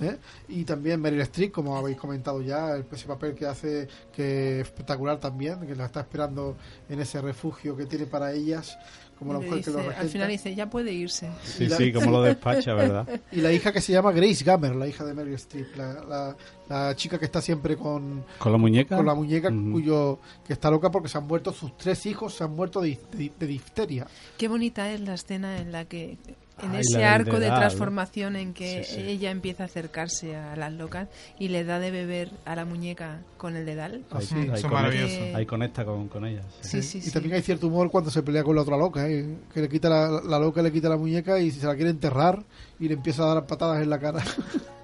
[0.00, 0.16] ¿eh?
[0.48, 4.66] y también Meryl Streep, como habéis comentado ya, el- ese papel que hace que es
[4.66, 6.56] espectacular también, que la está esperando
[6.88, 8.78] en ese refugio que tiene para ellas,
[9.18, 10.12] como la mujer que lo dice- al regenta.
[10.12, 11.28] final dice, ya puede irse.
[11.42, 13.08] Sí, la- sí, como lo despacha, ¿verdad?
[13.32, 16.36] Y la hija que se llama Grace Gummer, la hija de Meryl Streep, la, la-
[16.68, 18.96] la chica que está siempre con, ¿Con la muñeca?
[18.96, 22.44] con la muñeca, cuyo que está loca porque se han muerto sus tres hijos, se
[22.44, 24.06] han muerto de, de- de difteria.
[24.36, 26.18] Qué bonita es la escena en la que
[26.62, 29.00] en Ay, ese arco de transformación en que Sí, sí.
[29.08, 33.18] ella empieza a acercarse a las locas y le da de beber a la muñeca
[33.36, 34.02] con el dedal.
[34.10, 35.14] Ahí, sí, ahí eso maravilloso.
[35.14, 36.42] Eh, ahí conecta con, con ella.
[36.60, 36.82] sí.
[36.82, 37.10] Sí, sí, y sí.
[37.12, 39.36] también hay cierto humor cuando se pelea con la otra loca, ¿eh?
[39.52, 42.42] que le quita la, la loca le quita la muñeca y se la quiere enterrar
[42.80, 44.22] y le empieza a dar patadas en la cara.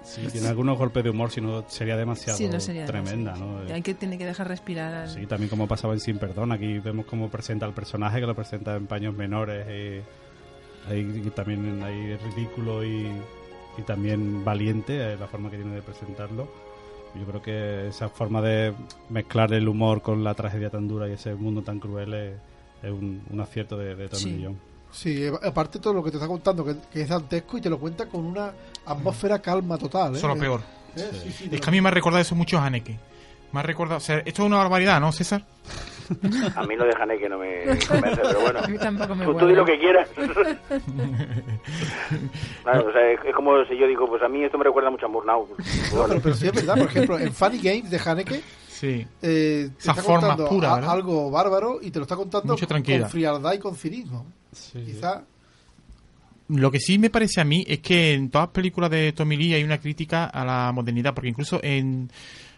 [0.04, 3.64] Sí, tiene algunos golpes de humor, si no sería demasiado Sí, no sería tremenda, demasiado.
[3.64, 3.74] ¿no?
[3.74, 4.92] Hay que tiene que dejar respirar.
[4.94, 8.26] al- Sí, también como pasaba en Sin Perdón, aquí vemos cómo presenta al personaje, que
[8.26, 10.02] lo presenta en paños menores, y,
[10.88, 13.10] ahí también hay ridículo y,
[13.78, 16.48] y también valiente eh, la forma que tiene de presentarlo.
[17.14, 18.74] Yo creo que esa forma de
[19.08, 22.32] mezclar el humor con la tragedia tan dura y ese mundo tan cruel es,
[22.82, 24.46] es un, un acierto de, de Tommy Sí.
[24.90, 27.68] Sí, eh, aparte todo lo que te está contando, que, que es dantesco y te
[27.68, 28.52] lo cuenta con una
[28.86, 30.14] atmósfera calma total.
[30.14, 30.18] ¿eh?
[30.18, 30.60] Eso es lo peor.
[30.96, 32.96] Eh, sí, sí, Es que a mí me ha recordado eso mucho a Haneke.
[33.52, 33.98] Me ha recordado...
[33.98, 35.44] O sea, esto es una barbaridad, ¿no, César?
[36.56, 38.58] A mí lo de Haneke no me convence, pero bueno.
[38.60, 40.08] A mí tampoco me Tú, tú di lo que quieras.
[42.62, 44.90] Claro, o sea, es, es como si yo digo, pues a mí esto me recuerda
[44.90, 45.46] mucho a Murnau.
[45.94, 49.06] No, pero, pero sí es verdad, por ejemplo, en Funny Games de Haneke Sí.
[49.22, 50.90] eh, te Esa está forma contando pura, a- ¿verdad?
[50.92, 54.26] algo bárbaro y te lo está contando con frialdad y con cinismo.
[54.52, 54.92] Sí, sí.
[54.92, 55.22] Quizá
[56.48, 59.36] Lo que sí me parece a mí es que en todas las películas de Tommy
[59.36, 62.10] Lee hay una crítica a la modernidad, porque incluso en.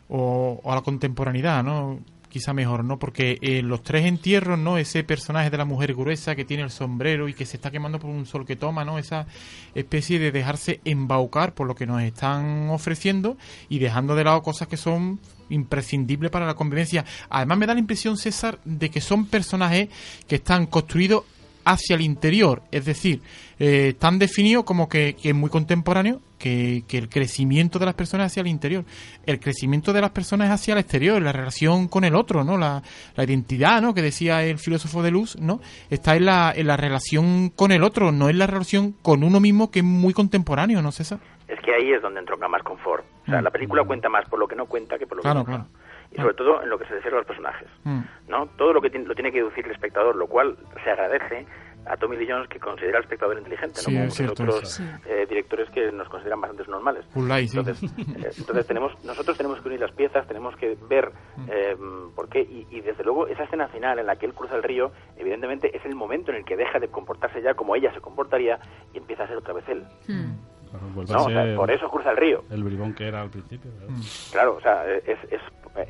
[0.09, 2.01] o, o a la contemporaneidad, ¿no?
[2.37, 2.99] Quizá mejor, ¿no?
[2.99, 4.76] Porque en los tres entierros, ¿no?
[4.76, 7.99] Ese personaje de la mujer gruesa que tiene el sombrero y que se está quemando
[7.99, 8.99] por un sol que toma, ¿no?
[8.99, 9.26] Esa
[9.74, 13.39] especie de dejarse embaucar por lo que nos están ofreciendo
[13.70, 15.18] y dejando de lado cosas que son
[15.49, 17.07] imprescindibles para la convivencia.
[17.30, 19.89] Además me da la impresión, César, de que son personajes
[20.28, 21.24] que están construidos
[21.67, 23.21] hacia el interior, es decir,
[23.59, 27.95] eh, están definidos como que, que es muy contemporáneo, que, que el crecimiento de las
[27.95, 28.85] personas hacia el interior,
[29.25, 32.57] el crecimiento de las personas es hacia el exterior, la relación con el otro, ¿no?
[32.59, 32.83] La,
[33.17, 33.95] la identidad, ¿no?
[33.95, 35.61] Que decía el filósofo de Luz, ¿no?
[35.91, 39.41] Está en la, en la relación con el otro, no en la relación con uno
[39.41, 41.19] mismo que es muy contemporáneo, ¿no, César?
[41.49, 43.05] Es que ahí es donde entronca más confort.
[43.23, 43.45] O sea, Mm.
[43.45, 45.69] la película cuenta más por lo que no cuenta que por lo Claro, que cuenta.
[45.69, 45.86] claro.
[46.13, 47.69] Y sobre todo en lo que se refiere a los personajes.
[47.85, 48.01] Mm.
[48.29, 48.47] ¿no?
[48.57, 51.47] Todo lo que lo tiene que deducir el espectador, lo cual se agradece
[51.87, 54.01] a Tommy Lee Jones que considera al espectador inteligente, Sí, ¿no?
[54.01, 54.85] Como cierto, otros sí.
[55.07, 57.05] eh, directores que nos consideran bastante normales.
[57.15, 57.57] Sí.
[57.57, 61.13] Entonces, eh, entonces tenemos, nosotros tenemos que unir las piezas, tenemos que ver
[61.49, 61.77] eh,
[62.15, 64.63] por qué y, y desde luego esa escena final en la que él cruza el
[64.65, 68.01] río, evidentemente es el momento en el que deja de comportarse ya como ella se
[68.01, 68.59] comportaría
[68.93, 69.85] y empieza a ser otra vez él.
[70.09, 70.35] Hmm.
[70.71, 71.19] Claro, vuelve ¿no?
[71.19, 72.45] a O sea, ser por eso cruza el río.
[72.51, 73.71] el bribón que era al principio.
[73.81, 73.95] ¿verdad?
[74.33, 75.41] Claro, o sea, es, es-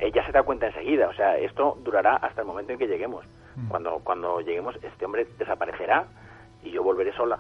[0.00, 3.24] ella se da cuenta enseguida, o sea, esto durará hasta el momento en que lleguemos.
[3.68, 6.04] Cuando cuando lleguemos, este hombre desaparecerá
[6.62, 7.38] y yo volveré sola,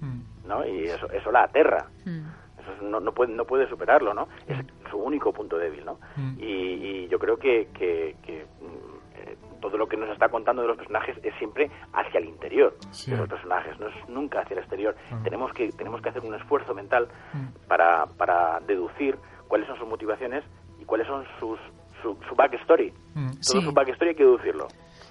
[0.00, 0.20] Mm.
[0.46, 0.66] ¿no?
[0.66, 1.86] Y eso, eso la aterra.
[2.04, 4.28] Eso es- no, no, puede, no puede superarlo, ¿no?
[4.46, 4.58] Es
[4.90, 5.98] su único punto débil, ¿no?
[6.16, 6.34] Mm.
[6.38, 6.44] Y,
[7.04, 8.97] y yo creo que, que, que, mm,
[9.60, 13.10] todo lo que nos está contando de los personajes es siempre hacia el interior Sí.
[13.10, 14.94] de los personajes, no es nunca hacia el exterior.
[15.12, 15.20] Ah.
[15.24, 17.66] Tenemos que tenemos que hacer un esfuerzo mental Mm.
[17.68, 20.44] para, para deducir cuáles son sus motivaciones
[20.80, 21.58] y cuáles son sus
[22.02, 22.92] su, su backstory.
[23.14, 23.30] Mm.
[23.30, 23.60] Todo Sí.
[23.62, 24.68] su backstory hay que deducirlo.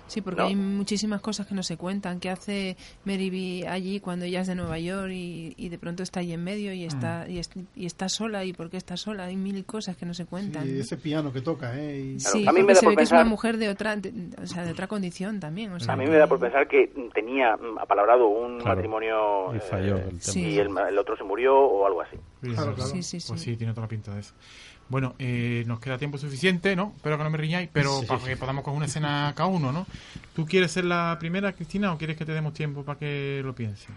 [0.08, 0.48] Sí, porque ¿no?
[0.48, 2.20] hay muchísimas cosas que no se cuentan.
[2.20, 6.02] ¿Qué hace Mary B allí cuando ella es de Nueva York y, y de pronto
[6.04, 8.46] está ahí en medio y está, y, es- y está sola?
[8.46, 9.26] ¿Y por qué está sola?
[9.26, 10.68] Hay mil cosas que no se cuentan.
[10.68, 12.00] y ese piano que toca, ¿eh?
[12.16, 13.58] Y- Sí, Claro, a mí me da se por ve que es una pensar- mujer
[13.58, 15.72] de otra, de, o sea, de otra condición también.
[15.74, 18.76] O sea, A mí me da por pensar que tenía mm, apalabrado un Claro.
[18.76, 20.22] matrimonio Y falló eh, el tema.
[20.22, 20.42] Sí.
[20.46, 22.18] y el, ma- el otro se murió o algo así.
[22.42, 22.90] Claro, claro.
[22.92, 23.28] Sí, sí, sí.
[23.28, 24.34] Pues sí, tiene toda la pinta de eso.
[24.90, 26.94] Bueno, eh, nos queda tiempo suficiente, ¿no?
[26.96, 29.86] Espero que no me riñáis, pero para que podamos coger una escena cada uno, ¿no?
[30.36, 33.54] ¿Tú quieres ser la primera, Cristina, o quieres que te demos tiempo para que lo
[33.54, 33.88] pienses?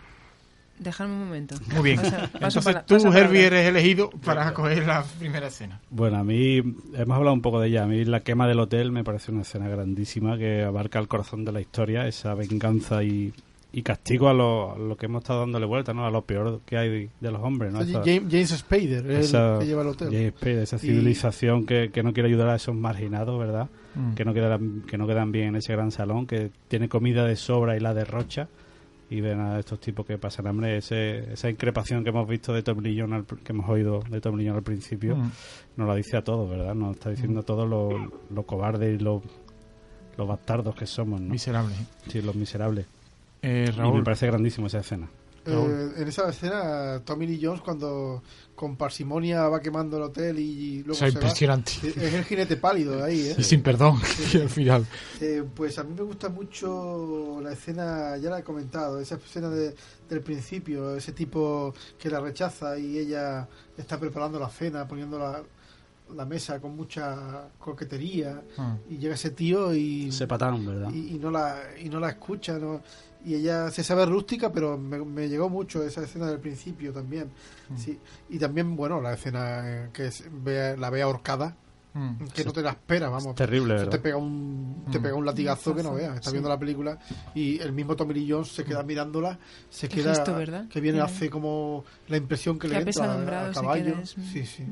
[0.78, 1.56] Dejadme un momento.
[1.74, 2.00] Muy bien.
[2.00, 2.24] Paso
[2.60, 5.78] Entonces para- tú, Herbie, eres elegido para coger la primera escena.
[5.90, 7.84] Bueno, a mí hemos hablado un poco de ella.
[7.84, 11.44] A mí la quema del hotel me parece una escena grandísima que abarca el corazón
[11.44, 13.34] de la historia, esa venganza y,
[13.72, 16.04] y castigo a lo, a lo que hemos estado dándole vuelta, ¿no?
[16.06, 17.80] A lo peor que hay de los hombres, ¿no?
[17.82, 20.08] Esa- James, James Spader es esa- el que lleva el hotel.
[20.10, 23.68] James Spader, esa Y- civilización que, que no quiere ayudar a esos marginados, ¿verdad?
[23.94, 24.14] Mm.
[24.14, 27.36] Que no quedan que no quedan bien en ese gran salón, que tiene comida de
[27.36, 28.48] sobra y la derrocha
[29.08, 30.76] y ven a estos tipos que pasan hambre.
[30.76, 34.38] Ese, esa increpación que hemos visto de Tom Jones al que hemos oído de Tom
[34.48, 35.30] al principio, Mm.
[35.76, 36.74] nos la dice a todos, ¿verdad?
[36.74, 37.90] Nos está diciendo a todos lo,
[38.32, 39.22] lo cobardes y lo,
[40.16, 41.30] los bastardos que somos, ¿no?
[41.32, 41.74] Miserable.
[42.08, 42.86] Sí, los miserables.
[43.42, 45.08] Eh, Y me Raúl, parece grandísimo esa escena.
[45.46, 48.22] Eh, en esa escena, Tommy Lee Jones, cuando
[48.54, 51.72] con parsimonia va quemando el hotel y luego Eso es se va, impresionante.
[51.82, 53.36] es es el jinete pálido ahí, ¿eh?
[53.38, 53.96] y sin perdón,
[54.34, 54.86] al final.
[55.18, 59.48] Eh, pues a mí me gusta mucho la escena, ya la he comentado, esa escena
[59.48, 59.74] de-
[60.10, 65.42] del principio, ese tipo que la rechaza y ella está preparando la cena, poniendo la,
[66.14, 68.76] la mesa con mucha coquetería Ah.
[68.90, 70.90] y llega ese tío y, Ese patán, ¿verdad?
[70.92, 72.82] y, y no la y no la escucha, ¿no?
[73.24, 77.30] Y ella se sabe rústica, pero me, me llegó mucho esa escena del principio también.
[77.76, 77.98] Sí.
[78.28, 81.56] Y también, bueno, la escena que es- ve- la ve ahorcada,
[81.92, 82.26] Mm.
[82.32, 83.26] que no te la esperas, vamos.
[83.30, 84.02] Es terrible, Eso te ¿verdad?
[84.02, 85.02] pega un, te Mm.
[85.02, 86.14] pega un latigazo que no veas.
[86.14, 86.34] Está sí.
[86.34, 86.98] viendo la película
[87.34, 89.38] y el mismo Tommy Lee Jones se queda mirándola,
[89.70, 90.14] se Qué queda.
[90.14, 90.68] gesto, ¿verdad?
[90.68, 92.92] Que viene, hace como la impresión que Que le entra
[93.48, 93.96] se caballo.
[94.02, 94.62] es- Sí, sí.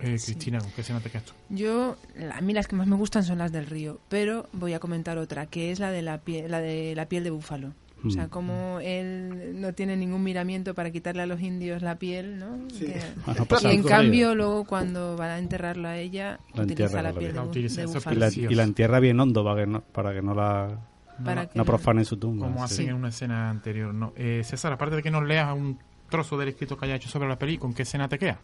[0.00, 1.32] Eh, Cristina, ¿con qué escena te quedas?
[1.50, 1.96] Yo,
[2.32, 5.18] a mí las que más me gustan son las del río, pero voy a comentar
[5.18, 7.74] otra, que es la de la piel, la de la piel de búfalo.
[8.06, 8.28] O sea, Mm.
[8.30, 12.68] como él no tiene ningún miramiento para quitarle a los indios la piel, ¿no?
[12.70, 12.86] Sí.
[12.86, 17.02] Que- Ah, y en cambio, luego cuando van a enterrarla a ella, La utiliza entierra
[17.02, 17.34] la piel.
[17.34, 18.52] La de Y la, Precioso.
[18.52, 20.78] y la entierra bien hondo para que no, para que no la
[21.24, 22.46] Para que no profane su tumba.
[22.46, 22.64] Como sí.
[22.64, 23.94] hacen en una escena anterior.
[23.94, 24.12] ¿no?
[24.16, 25.78] Eh, César, aparte de que nos leas un
[26.10, 28.38] trozo del escrito que haya hecho sobre la peli, ¿con qué escena te queda?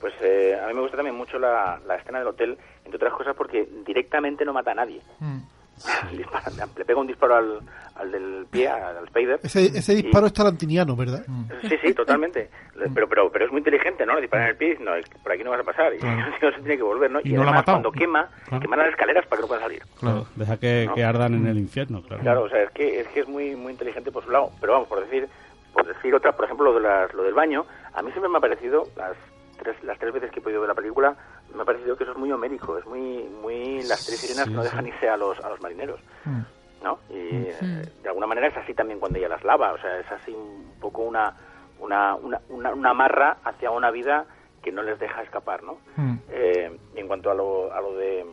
[0.00, 3.12] Pues eh, a mí me gusta también mucho la, la escena del hotel, entre otras
[3.12, 5.00] cosas porque directamente no mata a nadie.
[5.20, 5.38] Mm.
[6.12, 7.60] Dispara- le pega un disparo al,
[7.96, 9.40] al del pie, al Spider.
[9.42, 11.24] Ese, ese disparo es tarantiniano, ¿verdad?
[11.26, 11.44] Mm.
[11.68, 12.50] Sí, sí, totalmente.
[12.94, 14.14] Pero, pero, pero es muy inteligente, ¿no?
[14.14, 15.94] Le disparan en el pie y no, por aquí no vas a pasar.
[15.94, 16.18] Y Claro.
[16.42, 17.20] no se tiene que volver, ¿no?
[17.22, 17.76] Y no la ha además, matado.
[17.82, 18.62] cuando quema, Claro.
[18.62, 19.82] queman las escaleras para que no pueda salir.
[19.98, 20.26] Claro.
[20.36, 20.94] Deja que, ¿No?
[20.94, 22.22] que ardan en el infierno, claro.
[22.22, 24.50] Claro, o sea, es que es, que es muy, muy inteligente por su lado.
[24.60, 25.28] Pero vamos, por decir,
[25.72, 28.38] por decir otra, por ejemplo, lo, de las, lo del baño, a mí siempre me
[28.38, 29.16] ha parecido, las
[29.60, 31.16] tres, las tres veces que he podido ver la película,
[31.54, 34.52] me ha parecido que eso es muy homérico, es muy, muy las tres sirenas Sí,
[34.52, 34.68] no sí.
[34.68, 36.00] dejan irse a los, a los marineros.
[36.24, 36.40] Mm.
[36.82, 36.98] ¿no?
[37.10, 40.10] Y eh, de alguna manera es así también cuando ella las lava, o sea, es
[40.10, 41.34] así un poco una,
[41.78, 44.24] una, una, una, una amarra hacia una vida
[44.62, 45.78] que no les deja escapar, ¿no?
[45.96, 46.16] Mm.
[46.30, 48.24] Eh, y en cuanto a lo, a lo de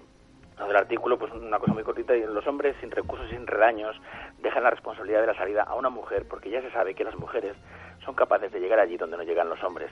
[0.58, 3.36] a lo del artículo, pues una cosa muy cortita, y los hombres sin recursos y
[3.36, 3.96] sin redaños
[4.40, 7.16] dejan la responsabilidad de la salida a una mujer, porque ya se sabe que las
[7.16, 7.56] mujeres
[8.04, 9.92] son capaces de llegar allí donde no llegan los hombres.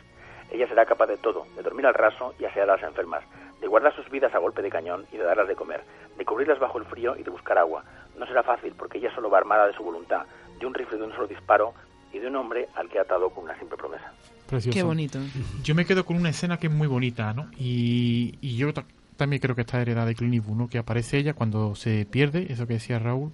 [0.52, 3.24] Ella será capaz de todo, de dormir al raso y asear a las enfermas,
[3.60, 5.84] de guardar sus vidas a golpe de cañón y de darlas de comer,
[6.18, 7.84] de cubrirlas bajo el frío y de buscar agua.
[8.18, 10.24] No será fácil, porque ella solo va armada de su voluntad,
[10.60, 11.74] de un rifle de un solo disparo
[12.14, 14.14] y de un hombre al que ha atado con una simple promesa.
[14.48, 14.78] Precioso.
[14.78, 15.20] Qué bonito.
[15.64, 17.50] Yo me quedo con una escena que es muy bonita, ¿no?
[17.58, 18.86] Y, y yo ta-
[19.18, 20.68] también creo que está heredada de Clint Eastwood, ¿no?
[20.70, 23.32] Que aparece ella cuando se pierde, eso que decía Raúl,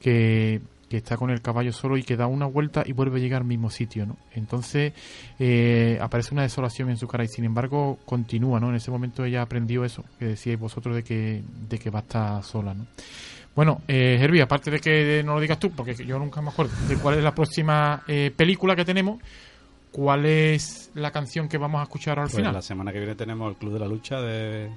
[0.00, 3.22] que, que está con el caballo solo y que da una vuelta y vuelve a
[3.22, 4.16] llegar al mismo sitio, ¿no?
[4.32, 4.92] Entonces
[5.38, 8.70] eh, aparece una desolación en su cara y sin embargo continúa, ¿no?
[8.70, 12.02] En ese momento ella aprendió eso que decíais vosotros de que, de que va a
[12.02, 12.86] estar sola, ¿no?
[13.54, 16.72] Bueno, eh, Herbie, aparte de que no lo digas tú, porque yo nunca me acuerdo
[16.88, 19.20] de cuál es la próxima eh, película que tenemos,
[19.90, 22.54] ¿cuál es la canción que vamos a escuchar al Pues final?
[22.54, 24.70] la semana que viene tenemos el Club de la Lucha de,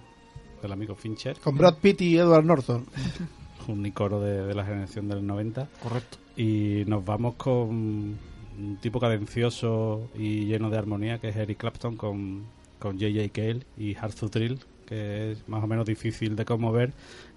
[0.64, 2.86] del amigo Fincher, Con Brad Pitt y Edward Norton.
[3.68, 5.68] un icoro de, de la generación del 90.
[5.82, 6.18] Correcto.
[6.36, 8.18] Y nos vamos con
[8.58, 12.44] un tipo cadencioso y lleno de armonía que es Eric Clapton con,
[12.80, 13.30] con J.J.
[13.34, 16.90] Cale y Hard to Thrill, que es más o menos difícil de conmover.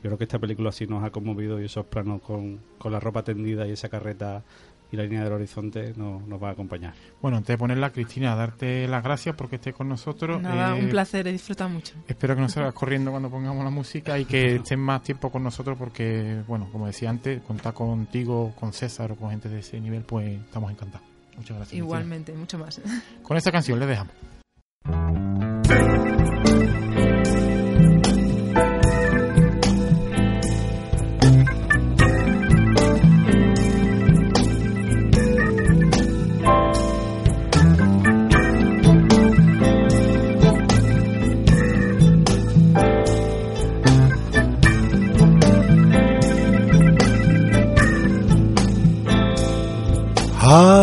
[0.03, 3.01] Yo creo que esta película sí nos ha conmovido y esos planos con, con la
[3.01, 4.43] ropa tendida y esa carreta
[4.95, 6.95] y la línea del horizonte no- nos va a acompañar.
[7.21, 10.41] Bueno, antes de ponerla, Cristina, darte las gracias porque estés con nosotros.
[10.41, 11.95] Nada, Eh, un placer, he disfrutado mucho.
[12.09, 15.43] Espero que no salgas corriendo cuando pongamos la música y que estés más tiempo con
[15.43, 19.81] nosotros porque, bueno, como decía antes, contar contigo, con César o con gente de ese
[19.81, 21.07] nivel, pues estamos encantados.
[21.37, 21.59] Muchas gracias.
[21.71, 21.85] Cristina.
[21.85, 22.81] Igualmente, mucho más.
[23.23, 24.15] Con esta canción le dejamos.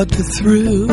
[0.01, 0.87] hard to thrill.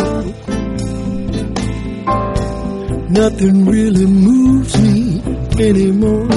[3.08, 5.22] Nothing really moves me
[5.58, 6.28] anymore.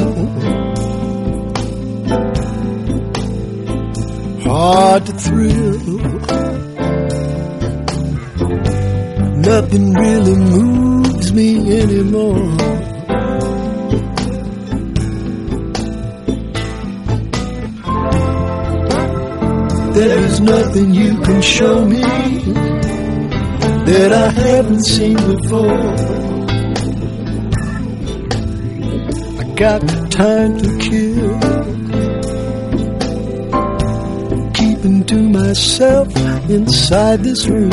[4.44, 5.98] Hard to thrill.
[9.52, 12.91] Nothing really moves me anymore.
[20.02, 22.02] There is nothing you can show me
[23.86, 25.78] that I haven't seen before.
[29.38, 31.40] I got time to kill.
[34.54, 36.08] Keeping to myself
[36.50, 37.70] inside this room.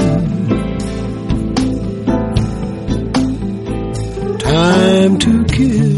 [4.39, 5.98] Time to kill.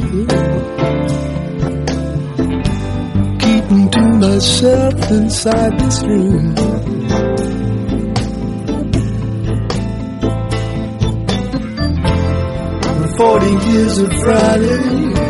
[4.40, 6.54] Myself inside this room.
[13.18, 15.29] Forty years of Fridays,